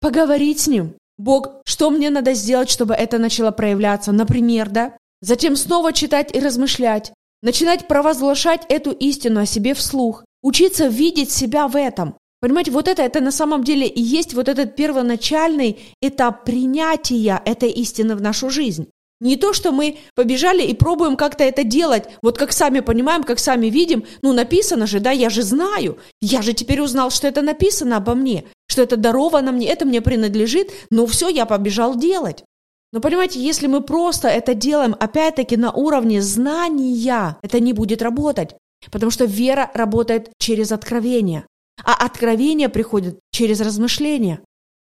поговорить 0.00 0.60
с 0.60 0.68
Ним. 0.68 0.94
Бог, 1.16 1.48
что 1.64 1.90
мне 1.90 2.10
надо 2.10 2.34
сделать, 2.34 2.70
чтобы 2.70 2.94
это 2.94 3.18
начало 3.18 3.50
проявляться, 3.50 4.12
например, 4.12 4.68
да? 4.68 4.96
Затем 5.20 5.56
снова 5.56 5.92
читать 5.92 6.34
и 6.36 6.38
размышлять, 6.38 7.12
начинать 7.42 7.88
провозглашать 7.88 8.64
эту 8.68 8.92
истину 8.92 9.40
о 9.40 9.46
себе 9.46 9.74
вслух, 9.74 10.24
Учиться 10.42 10.86
видеть 10.86 11.30
себя 11.30 11.68
в 11.68 11.76
этом. 11.76 12.14
Понимаете, 12.40 12.70
вот 12.70 12.86
это, 12.86 13.02
это 13.02 13.20
на 13.20 13.32
самом 13.32 13.64
деле 13.64 13.86
и 13.86 14.00
есть 14.00 14.34
вот 14.34 14.48
этот 14.48 14.76
первоначальный 14.76 15.78
этап 16.00 16.44
принятия 16.44 17.42
этой 17.44 17.70
истины 17.70 18.14
в 18.14 18.20
нашу 18.20 18.48
жизнь. 18.48 18.88
Не 19.20 19.36
то, 19.36 19.52
что 19.52 19.72
мы 19.72 19.98
побежали 20.14 20.62
и 20.62 20.74
пробуем 20.74 21.16
как-то 21.16 21.42
это 21.42 21.64
делать, 21.64 22.04
вот 22.22 22.38
как 22.38 22.52
сами 22.52 22.78
понимаем, 22.78 23.24
как 23.24 23.40
сами 23.40 23.66
видим, 23.66 24.04
ну 24.22 24.32
написано 24.32 24.86
же, 24.86 25.00
да, 25.00 25.10
я 25.10 25.28
же 25.28 25.42
знаю, 25.42 25.98
я 26.20 26.40
же 26.40 26.52
теперь 26.52 26.80
узнал, 26.80 27.10
что 27.10 27.26
это 27.26 27.42
написано 27.42 27.96
обо 27.96 28.14
мне, 28.14 28.44
что 28.68 28.82
это 28.82 28.96
даровано 28.96 29.50
мне, 29.50 29.66
это 29.66 29.84
мне 29.86 30.00
принадлежит, 30.00 30.70
ну 30.90 31.06
все, 31.06 31.28
я 31.28 31.46
побежал 31.46 31.96
делать. 31.96 32.44
Но 32.92 33.00
понимаете, 33.00 33.40
если 33.40 33.66
мы 33.66 33.80
просто 33.80 34.28
это 34.28 34.54
делаем, 34.54 34.94
опять-таки 34.98 35.56
на 35.56 35.72
уровне 35.72 36.22
знания, 36.22 37.36
это 37.42 37.58
не 37.58 37.72
будет 37.72 38.02
работать. 38.02 38.54
Потому 38.90 39.10
что 39.10 39.24
вера 39.24 39.70
работает 39.74 40.30
через 40.38 40.72
откровение, 40.72 41.46
а 41.84 41.94
откровение 42.04 42.68
приходит 42.68 43.18
через 43.32 43.60
размышление. 43.60 44.40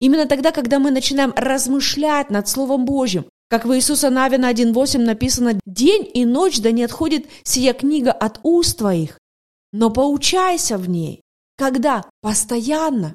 Именно 0.01 0.27
тогда, 0.27 0.53
когда 0.53 0.79
мы 0.79 0.91
начинаем 0.91 1.33
размышлять 1.37 2.31
над 2.31 2.49
Словом 2.49 2.85
Божьим, 2.85 3.27
как 3.49 3.65
в 3.65 3.75
Иисуса 3.75 4.11
Навина 4.11 4.51
1.8 4.51 4.99
написано, 4.99 5.61
«День 5.67 6.11
и 6.13 6.25
ночь 6.25 6.61
да 6.61 6.71
не 6.73 6.83
отходит 6.83 7.27
сия 7.45 7.73
книга 7.73 8.11
от 8.11 8.41
уст 8.43 8.79
твоих, 8.79 9.19
но 9.73 9.91
поучайся 9.91 10.79
в 10.79 10.89
ней». 10.89 11.21
Когда? 11.57 12.05
Постоянно. 12.21 13.15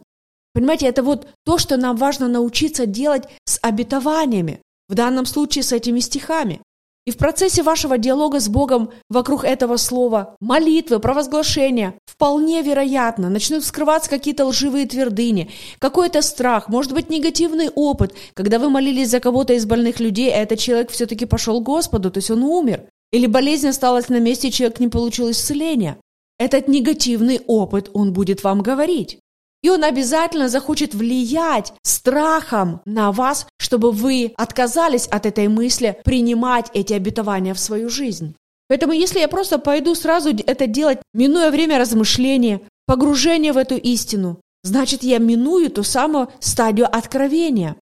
Понимаете, 0.54 0.88
это 0.88 1.04
вот 1.04 1.28
то, 1.46 1.58
что 1.58 1.78
нам 1.78 1.96
важно 1.98 2.28
научиться 2.28 2.86
делать 2.86 3.26
с 3.46 3.60
обетованиями, 3.62 4.62
в 4.88 4.96
данном 4.96 5.26
случае 5.26 5.64
с 5.64 5.72
этими 5.72 6.00
стихами. 6.00 6.62
И 7.10 7.12
в 7.12 7.18
процессе 7.18 7.64
вашего 7.64 7.98
диалога 7.98 8.40
с 8.40 8.48
Богом 8.50 8.92
вокруг 9.10 9.44
этого 9.44 9.78
слова, 9.78 10.36
молитвы, 10.40 11.00
провозглашения, 11.00 11.96
вполне 12.06 12.62
вероятно, 12.62 13.32
начнут 13.32 13.64
вскрываться 13.64 14.12
какие-то 14.12 14.46
лживые 14.46 14.86
твердыни, 14.86 15.50
какой-то 15.80 16.22
страх, 16.22 16.70
может 16.70 16.94
быть, 16.94 17.10
негативный 17.10 17.70
опыт, 17.70 18.14
когда 18.36 18.60
вы 18.60 18.70
молились 18.70 19.10
за 19.10 19.20
кого-то 19.20 19.54
из 19.54 19.66
больных 19.66 20.00
людей, 20.00 20.32
а 20.32 20.38
этот 20.38 20.60
человек 20.60 20.92
все-таки 20.92 21.26
пошел 21.26 21.60
к 21.62 21.64
Господу, 21.64 22.12
то 22.12 22.20
есть 22.20 22.30
он 22.30 22.44
умер. 22.44 22.84
Или 23.12 23.26
болезнь 23.26 23.70
осталась 23.70 24.10
на 24.10 24.20
месте, 24.20 24.50
и 24.50 24.52
человек 24.52 24.80
не 24.80 24.88
получил 24.88 25.32
исцеления. 25.32 25.98
Этот 26.38 26.68
негативный 26.68 27.42
опыт 27.48 27.90
он 27.94 28.14
будет 28.14 28.44
вам 28.44 28.62
говорить. 28.62 29.18
И 29.62 29.70
он 29.70 29.84
обязательно 29.84 30.48
захочет 30.48 30.94
влиять 30.94 31.74
страхом 31.84 32.82
на 32.86 33.12
вас, 33.12 33.48
чтобы 33.58 33.92
вы 33.92 34.34
отказались 34.38 35.08
от 35.08 35.26
этой 35.26 35.48
мысли 35.48 36.00
принимать 36.06 36.68
эти 36.74 36.94
обетования 36.94 37.54
в 37.54 37.60
свою 37.60 37.90
жизнь. 37.90 38.36
Поэтому 38.70 38.94
если 38.94 39.20
я 39.20 39.28
просто 39.28 39.58
пойду 39.58 39.96
сразу 39.96 40.30
это 40.30 40.68
делать, 40.68 41.00
минуя 41.14 41.52
время 41.52 41.80
размышления, 41.80 42.62
погружения 42.86 43.52
в 43.52 43.58
эту 43.58 43.76
истину, 43.76 44.40
значит 44.64 45.04
я 45.04 45.18
миную 45.18 45.72
ту 45.72 45.84
самую 45.84 46.30
стадию 46.40 46.88
откровения. 46.88 47.76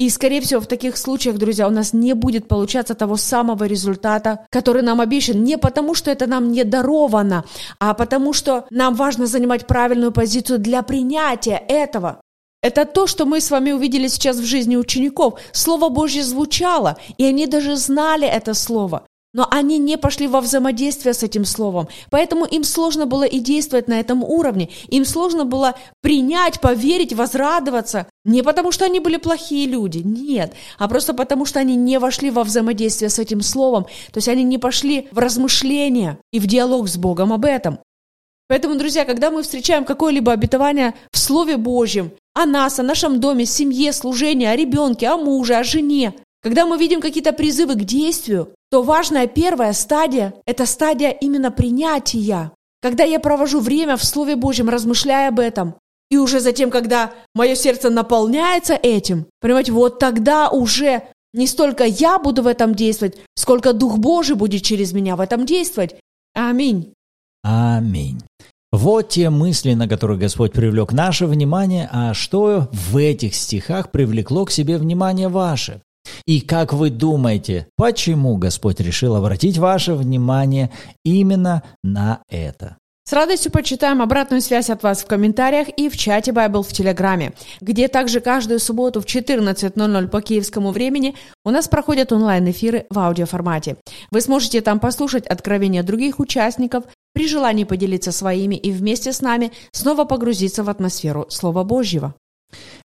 И, 0.00 0.08
скорее 0.08 0.40
всего, 0.40 0.62
в 0.62 0.66
таких 0.66 0.96
случаях, 0.96 1.36
друзья, 1.36 1.68
у 1.68 1.70
нас 1.70 1.92
не 1.92 2.14
будет 2.14 2.48
получаться 2.48 2.94
того 2.94 3.18
самого 3.18 3.64
результата, 3.64 4.46
который 4.48 4.80
нам 4.80 4.98
обещан. 5.02 5.44
Не 5.44 5.58
потому, 5.58 5.94
что 5.94 6.10
это 6.10 6.26
нам 6.26 6.52
не 6.52 6.64
даровано, 6.64 7.44
а 7.78 7.92
потому, 7.92 8.32
что 8.32 8.64
нам 8.70 8.94
важно 8.94 9.26
занимать 9.26 9.66
правильную 9.66 10.10
позицию 10.10 10.58
для 10.58 10.82
принятия 10.82 11.62
этого. 11.68 12.22
Это 12.62 12.86
то, 12.86 13.06
что 13.06 13.26
мы 13.26 13.42
с 13.42 13.50
вами 13.50 13.72
увидели 13.72 14.08
сейчас 14.08 14.38
в 14.38 14.44
жизни 14.44 14.76
учеников. 14.76 15.38
Слово 15.52 15.90
Божье 15.90 16.24
звучало, 16.24 16.96
и 17.18 17.26
они 17.26 17.46
даже 17.46 17.76
знали 17.76 18.26
это 18.26 18.54
слово. 18.54 19.04
Но 19.32 19.46
они 19.50 19.78
не 19.78 19.96
пошли 19.96 20.26
во 20.26 20.40
взаимодействие 20.40 21.14
с 21.14 21.22
этим 21.22 21.44
словом. 21.44 21.88
Поэтому 22.10 22.44
им 22.44 22.64
сложно 22.64 23.06
было 23.06 23.22
и 23.22 23.38
действовать 23.38 23.86
на 23.86 24.00
этом 24.00 24.24
уровне. 24.24 24.70
Им 24.88 25.04
сложно 25.04 25.44
было 25.44 25.76
принять, 26.00 26.60
поверить, 26.60 27.12
возрадоваться. 27.12 28.06
Не 28.24 28.42
потому, 28.42 28.72
что 28.72 28.84
они 28.84 28.98
были 28.98 29.18
плохие 29.18 29.66
люди, 29.66 29.98
нет. 29.98 30.54
А 30.78 30.88
просто 30.88 31.14
потому, 31.14 31.44
что 31.44 31.60
они 31.60 31.76
не 31.76 31.98
вошли 32.00 32.30
во 32.30 32.42
взаимодействие 32.42 33.08
с 33.08 33.20
этим 33.20 33.40
словом. 33.40 33.84
То 33.84 34.18
есть 34.18 34.28
они 34.28 34.42
не 34.42 34.58
пошли 34.58 35.06
в 35.12 35.18
размышления 35.18 36.18
и 36.32 36.40
в 36.40 36.46
диалог 36.46 36.88
с 36.88 36.96
Богом 36.96 37.32
об 37.32 37.44
этом. 37.44 37.78
Поэтому, 38.48 38.74
друзья, 38.74 39.04
когда 39.04 39.30
мы 39.30 39.44
встречаем 39.44 39.84
какое-либо 39.84 40.32
обетование 40.32 40.94
в 41.12 41.18
Слове 41.18 41.56
Божьем, 41.56 42.10
о 42.34 42.46
нас, 42.46 42.80
о 42.80 42.82
нашем 42.82 43.20
доме, 43.20 43.46
семье, 43.46 43.92
служении, 43.92 44.46
о 44.46 44.56
ребенке, 44.56 45.06
о 45.06 45.16
муже, 45.16 45.54
о 45.54 45.62
жене, 45.62 46.14
когда 46.42 46.66
мы 46.66 46.76
видим 46.76 47.00
какие-то 47.00 47.32
призывы 47.32 47.74
к 47.74 47.84
действию, 47.84 48.52
то 48.70 48.82
важная 48.82 49.26
первая 49.26 49.72
стадия– 49.72 50.34
это 50.46 50.64
стадия 50.66 51.10
именно 51.10 51.50
принятия. 51.50 52.52
Когда 52.80 53.04
я 53.04 53.20
провожу 53.20 53.60
время 53.60 53.96
в 53.96 54.04
Слове 54.04 54.36
Божьем, 54.36 54.68
размышляя 54.68 55.28
об 55.28 55.40
этом, 55.40 55.74
и 56.10 56.16
уже 56.16 56.40
затем, 56.40 56.70
когда 56.70 57.12
мое 57.34 57.54
сердце 57.54 57.90
наполняется 57.90 58.74
этим, 58.74 59.26
понимаете, 59.40 59.72
вот 59.72 59.98
тогда 59.98 60.48
уже 60.50 61.02
не 61.32 61.46
столько 61.46 61.84
я 61.84 62.18
буду 62.18 62.42
в 62.42 62.46
этом 62.46 62.74
действовать, 62.74 63.18
сколько 63.36 63.72
Дух 63.72 63.98
Божий 63.98 64.36
будет 64.36 64.62
через 64.62 64.92
меня 64.92 65.16
в 65.16 65.20
этом 65.20 65.46
действовать. 65.46 65.96
Аминь. 66.34 66.92
Аминь. 67.42 68.20
Вот 68.72 69.08
те 69.08 69.30
мысли, 69.30 69.74
на 69.74 69.88
которые 69.88 70.18
Господь 70.18 70.52
привлек 70.52 70.92
наше 70.92 71.26
внимание, 71.26 71.88
а 71.92 72.14
что 72.14 72.68
в 72.72 72.96
этих 72.96 73.34
стихах 73.34 73.90
привлекло 73.90 74.44
к 74.44 74.50
себе 74.50 74.78
внимание 74.78 75.28
ваше? 75.28 75.82
И 76.26 76.40
как 76.40 76.72
вы 76.72 76.90
думаете, 76.90 77.66
почему 77.76 78.36
Господь 78.36 78.80
решил 78.80 79.16
обратить 79.16 79.58
ваше 79.58 79.94
внимание 79.94 80.70
именно 81.04 81.62
на 81.82 82.22
это? 82.28 82.76
С 83.10 83.12
радостью 83.12 83.50
почитаем 83.50 84.02
обратную 84.02 84.40
связь 84.40 84.70
от 84.70 84.84
вас 84.84 85.02
в 85.02 85.06
комментариях 85.06 85.68
и 85.76 85.88
в 85.88 85.96
чате 85.96 86.30
Bible 86.30 86.62
в 86.62 86.72
Телеграме, 86.72 87.32
где 87.60 87.88
также 87.88 88.20
каждую 88.20 88.60
субботу 88.60 89.00
в 89.00 89.04
14.00 89.04 90.06
по 90.06 90.20
киевскому 90.20 90.70
времени 90.70 91.16
у 91.44 91.50
нас 91.50 91.66
проходят 91.66 92.12
онлайн-эфиры 92.12 92.86
в 92.88 92.96
аудиоформате. 93.00 93.78
Вы 94.12 94.20
сможете 94.20 94.60
там 94.60 94.78
послушать 94.78 95.26
откровения 95.26 95.82
других 95.82 96.20
участников, 96.20 96.84
при 97.12 97.26
желании 97.26 97.64
поделиться 97.64 98.12
своими 98.12 98.54
и 98.54 98.70
вместе 98.70 99.12
с 99.12 99.20
нами 99.20 99.50
снова 99.72 100.04
погрузиться 100.04 100.62
в 100.62 100.70
атмосферу 100.70 101.26
Слова 101.30 101.64
Божьего. 101.64 102.14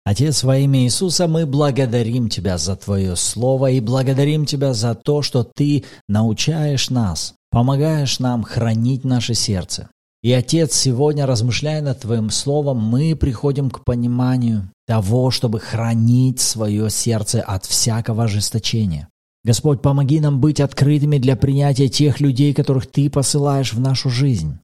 Отец, 0.03 0.43
во 0.43 0.57
имя 0.57 0.83
Иисуса, 0.83 1.27
мы 1.27 1.45
благодарим 1.45 2.27
Тебя 2.27 2.57
за 2.57 2.75
Твое 2.75 3.15
Слово 3.15 3.71
и 3.71 3.79
благодарим 3.79 4.45
Тебя 4.45 4.73
за 4.73 4.95
то, 4.95 5.21
что 5.21 5.43
Ты 5.43 5.83
научаешь 6.07 6.89
нас, 6.89 7.35
помогаешь 7.51 8.19
нам 8.19 8.43
хранить 8.43 9.05
наше 9.05 9.35
сердце. 9.35 9.89
И, 10.23 10.31
Отец, 10.31 10.75
сегодня, 10.75 11.27
размышляя 11.27 11.81
над 11.81 11.99
Твоим 11.99 12.31
Словом, 12.31 12.77
мы 12.79 13.15
приходим 13.15 13.69
к 13.69 13.83
пониманию 13.83 14.71
того, 14.87 15.29
чтобы 15.29 15.59
хранить 15.59 16.39
свое 16.39 16.89
сердце 16.89 17.41
от 17.41 17.65
всякого 17.65 18.23
ожесточения. 18.23 19.07
Господь, 19.43 19.81
помоги 19.81 20.19
нам 20.19 20.39
быть 20.39 20.59
открытыми 20.59 21.17
для 21.19 21.35
принятия 21.35 21.89
тех 21.89 22.19
людей, 22.19 22.53
которых 22.53 22.87
Ты 22.87 23.09
посылаешь 23.09 23.73
в 23.73 23.79
нашу 23.79 24.09
жизнь. 24.09 24.57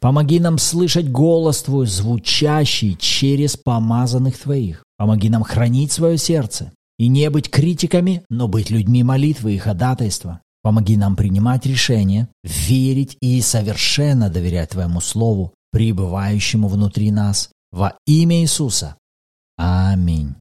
Помоги 0.00 0.40
нам 0.40 0.58
слышать 0.58 1.10
голос 1.10 1.62
Твой, 1.62 1.86
звучащий 1.86 2.96
через 2.98 3.56
помазанных 3.56 4.38
Твоих. 4.38 4.84
Помоги 4.96 5.28
нам 5.28 5.42
хранить 5.42 5.92
свое 5.92 6.18
сердце 6.18 6.72
и 6.98 7.08
не 7.08 7.30
быть 7.30 7.50
критиками, 7.50 8.22
но 8.28 8.48
быть 8.48 8.70
людьми 8.70 9.02
молитвы 9.02 9.54
и 9.54 9.58
ходатайства. 9.58 10.40
Помоги 10.62 10.96
нам 10.96 11.16
принимать 11.16 11.64
решения, 11.64 12.28
верить 12.44 13.16
и 13.22 13.40
совершенно 13.40 14.28
доверять 14.28 14.70
Твоему 14.70 15.00
Слову, 15.00 15.54
пребывающему 15.72 16.68
внутри 16.68 17.10
нас. 17.10 17.48
Во 17.72 17.96
имя 18.06 18.42
Иисуса. 18.42 18.96
Аминь. 19.56 20.34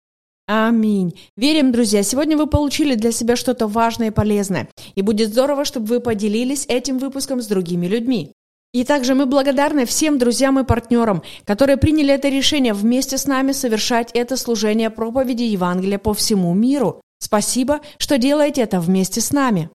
Аминь. 0.51 1.13
Верим, 1.37 1.71
друзья, 1.71 2.01
сегодня 2.01 2.35
вы 2.35 2.47
получили 2.47 2.95
для 2.95 3.11
себя 3.11 3.35
что-то 3.35 3.67
важное 3.67 4.07
и 4.07 4.11
полезное. 4.11 4.67
И 4.95 5.03
будет 5.03 5.29
здорово, 5.29 5.63
чтобы 5.63 5.85
вы 5.85 5.99
поделились 5.99 6.65
этим 6.67 6.97
выпуском 6.97 7.39
с 7.39 7.45
другими 7.45 7.85
людьми. 7.85 8.33
И 8.71 8.83
также 8.83 9.15
мы 9.15 9.25
благодарны 9.25 9.87
всем 9.87 10.19
друзьям 10.19 10.59
и 10.59 10.63
партнерам, 10.63 11.23
которые 11.43 11.77
приняли 11.77 12.13
это 12.13 12.29
решение 12.29 12.75
вместе 12.75 13.17
с 13.17 13.25
нами 13.25 13.51
совершать 13.51 14.11
это 14.13 14.37
служение 14.37 14.91
проповеди 14.91 15.41
Евангелия 15.41 15.97
по 15.97 16.13
всему 16.13 16.53
миру. 16.53 17.01
Спасибо, 17.19 17.79
что 17.97 18.19
делаете 18.19 18.61
это 18.61 18.79
вместе 18.79 19.21
с 19.21 19.31
нами. 19.31 19.71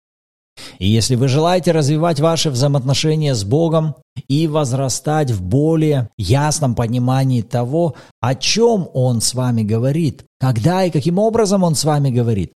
И 0.79 0.87
если 0.87 1.15
вы 1.15 1.29
желаете 1.29 1.73
развивать 1.73 2.21
ваши 2.21 2.51
взаимоотношения 2.51 3.35
с 3.35 3.45
Богом 3.45 3.95
и 4.29 4.47
возрастать 4.47 5.31
в 5.31 5.41
более 5.41 6.11
ясном 6.19 6.75
понимании 6.75 7.41
того, 7.41 7.95
о 8.21 8.35
чем 8.35 8.91
Он 8.93 9.23
с 9.23 9.33
вами 9.33 9.63
говорит, 9.63 10.25
когда 10.39 10.85
и 10.85 10.91
каким 10.91 11.19
образом 11.19 11.63
Он 11.63 11.75
с 11.75 11.85
вами 11.85 12.11
говорит, 12.11 12.53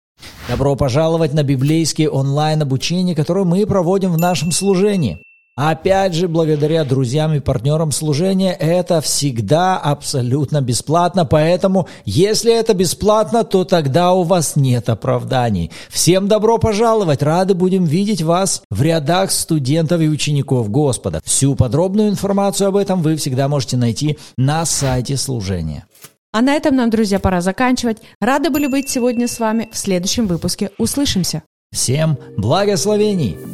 добро 0.48 0.74
пожаловать 0.74 1.32
на 1.32 1.44
библейские 1.44 2.10
онлайн-обучения, 2.10 3.14
которые 3.14 3.44
мы 3.44 3.64
проводим 3.66 4.12
в 4.12 4.18
нашем 4.18 4.50
служении– 4.50 5.22
Опять 5.56 6.14
же, 6.14 6.26
благодаря 6.26 6.82
друзьям 6.84 7.32
и 7.32 7.38
партнерам 7.38 7.92
служения, 7.92 8.52
это 8.52 9.00
всегда 9.00 9.78
абсолютно 9.78 10.60
бесплатно, 10.60 11.24
поэтому, 11.24 11.86
если 12.04 12.52
это 12.52 12.74
бесплатно, 12.74 13.44
то 13.44 13.64
тогда 13.64 14.14
у 14.14 14.24
вас 14.24 14.56
нет 14.56 14.88
оправданий. 14.88 15.70
Всем 15.90 16.26
добро 16.26 16.58
пожаловать, 16.58 17.22
рады 17.22 17.54
будем 17.54 17.84
видеть 17.84 18.20
вас 18.20 18.62
в 18.68 18.82
рядах 18.82 19.30
студентов 19.30 20.00
и 20.00 20.08
учеников 20.08 20.70
Господа. 20.70 21.20
Всю 21.24 21.54
подробную 21.54 22.08
информацию 22.08 22.66
об 22.66 22.76
этом 22.76 23.00
вы 23.00 23.14
всегда 23.14 23.46
можете 23.46 23.76
найти 23.76 24.18
на 24.36 24.64
сайте 24.64 25.16
служения. 25.16 25.86
А 26.32 26.42
на 26.42 26.54
этом 26.54 26.74
нам, 26.74 26.90
друзья, 26.90 27.20
пора 27.20 27.40
заканчивать. 27.40 27.98
Рады 28.20 28.50
были 28.50 28.66
быть 28.66 28.88
сегодня 28.88 29.28
с 29.28 29.38
вами 29.38 29.68
в 29.70 29.78
следующем 29.78 30.26
выпуске. 30.26 30.72
Услышимся. 30.78 31.44
Всем 31.70 32.18
благословений! 32.36 33.53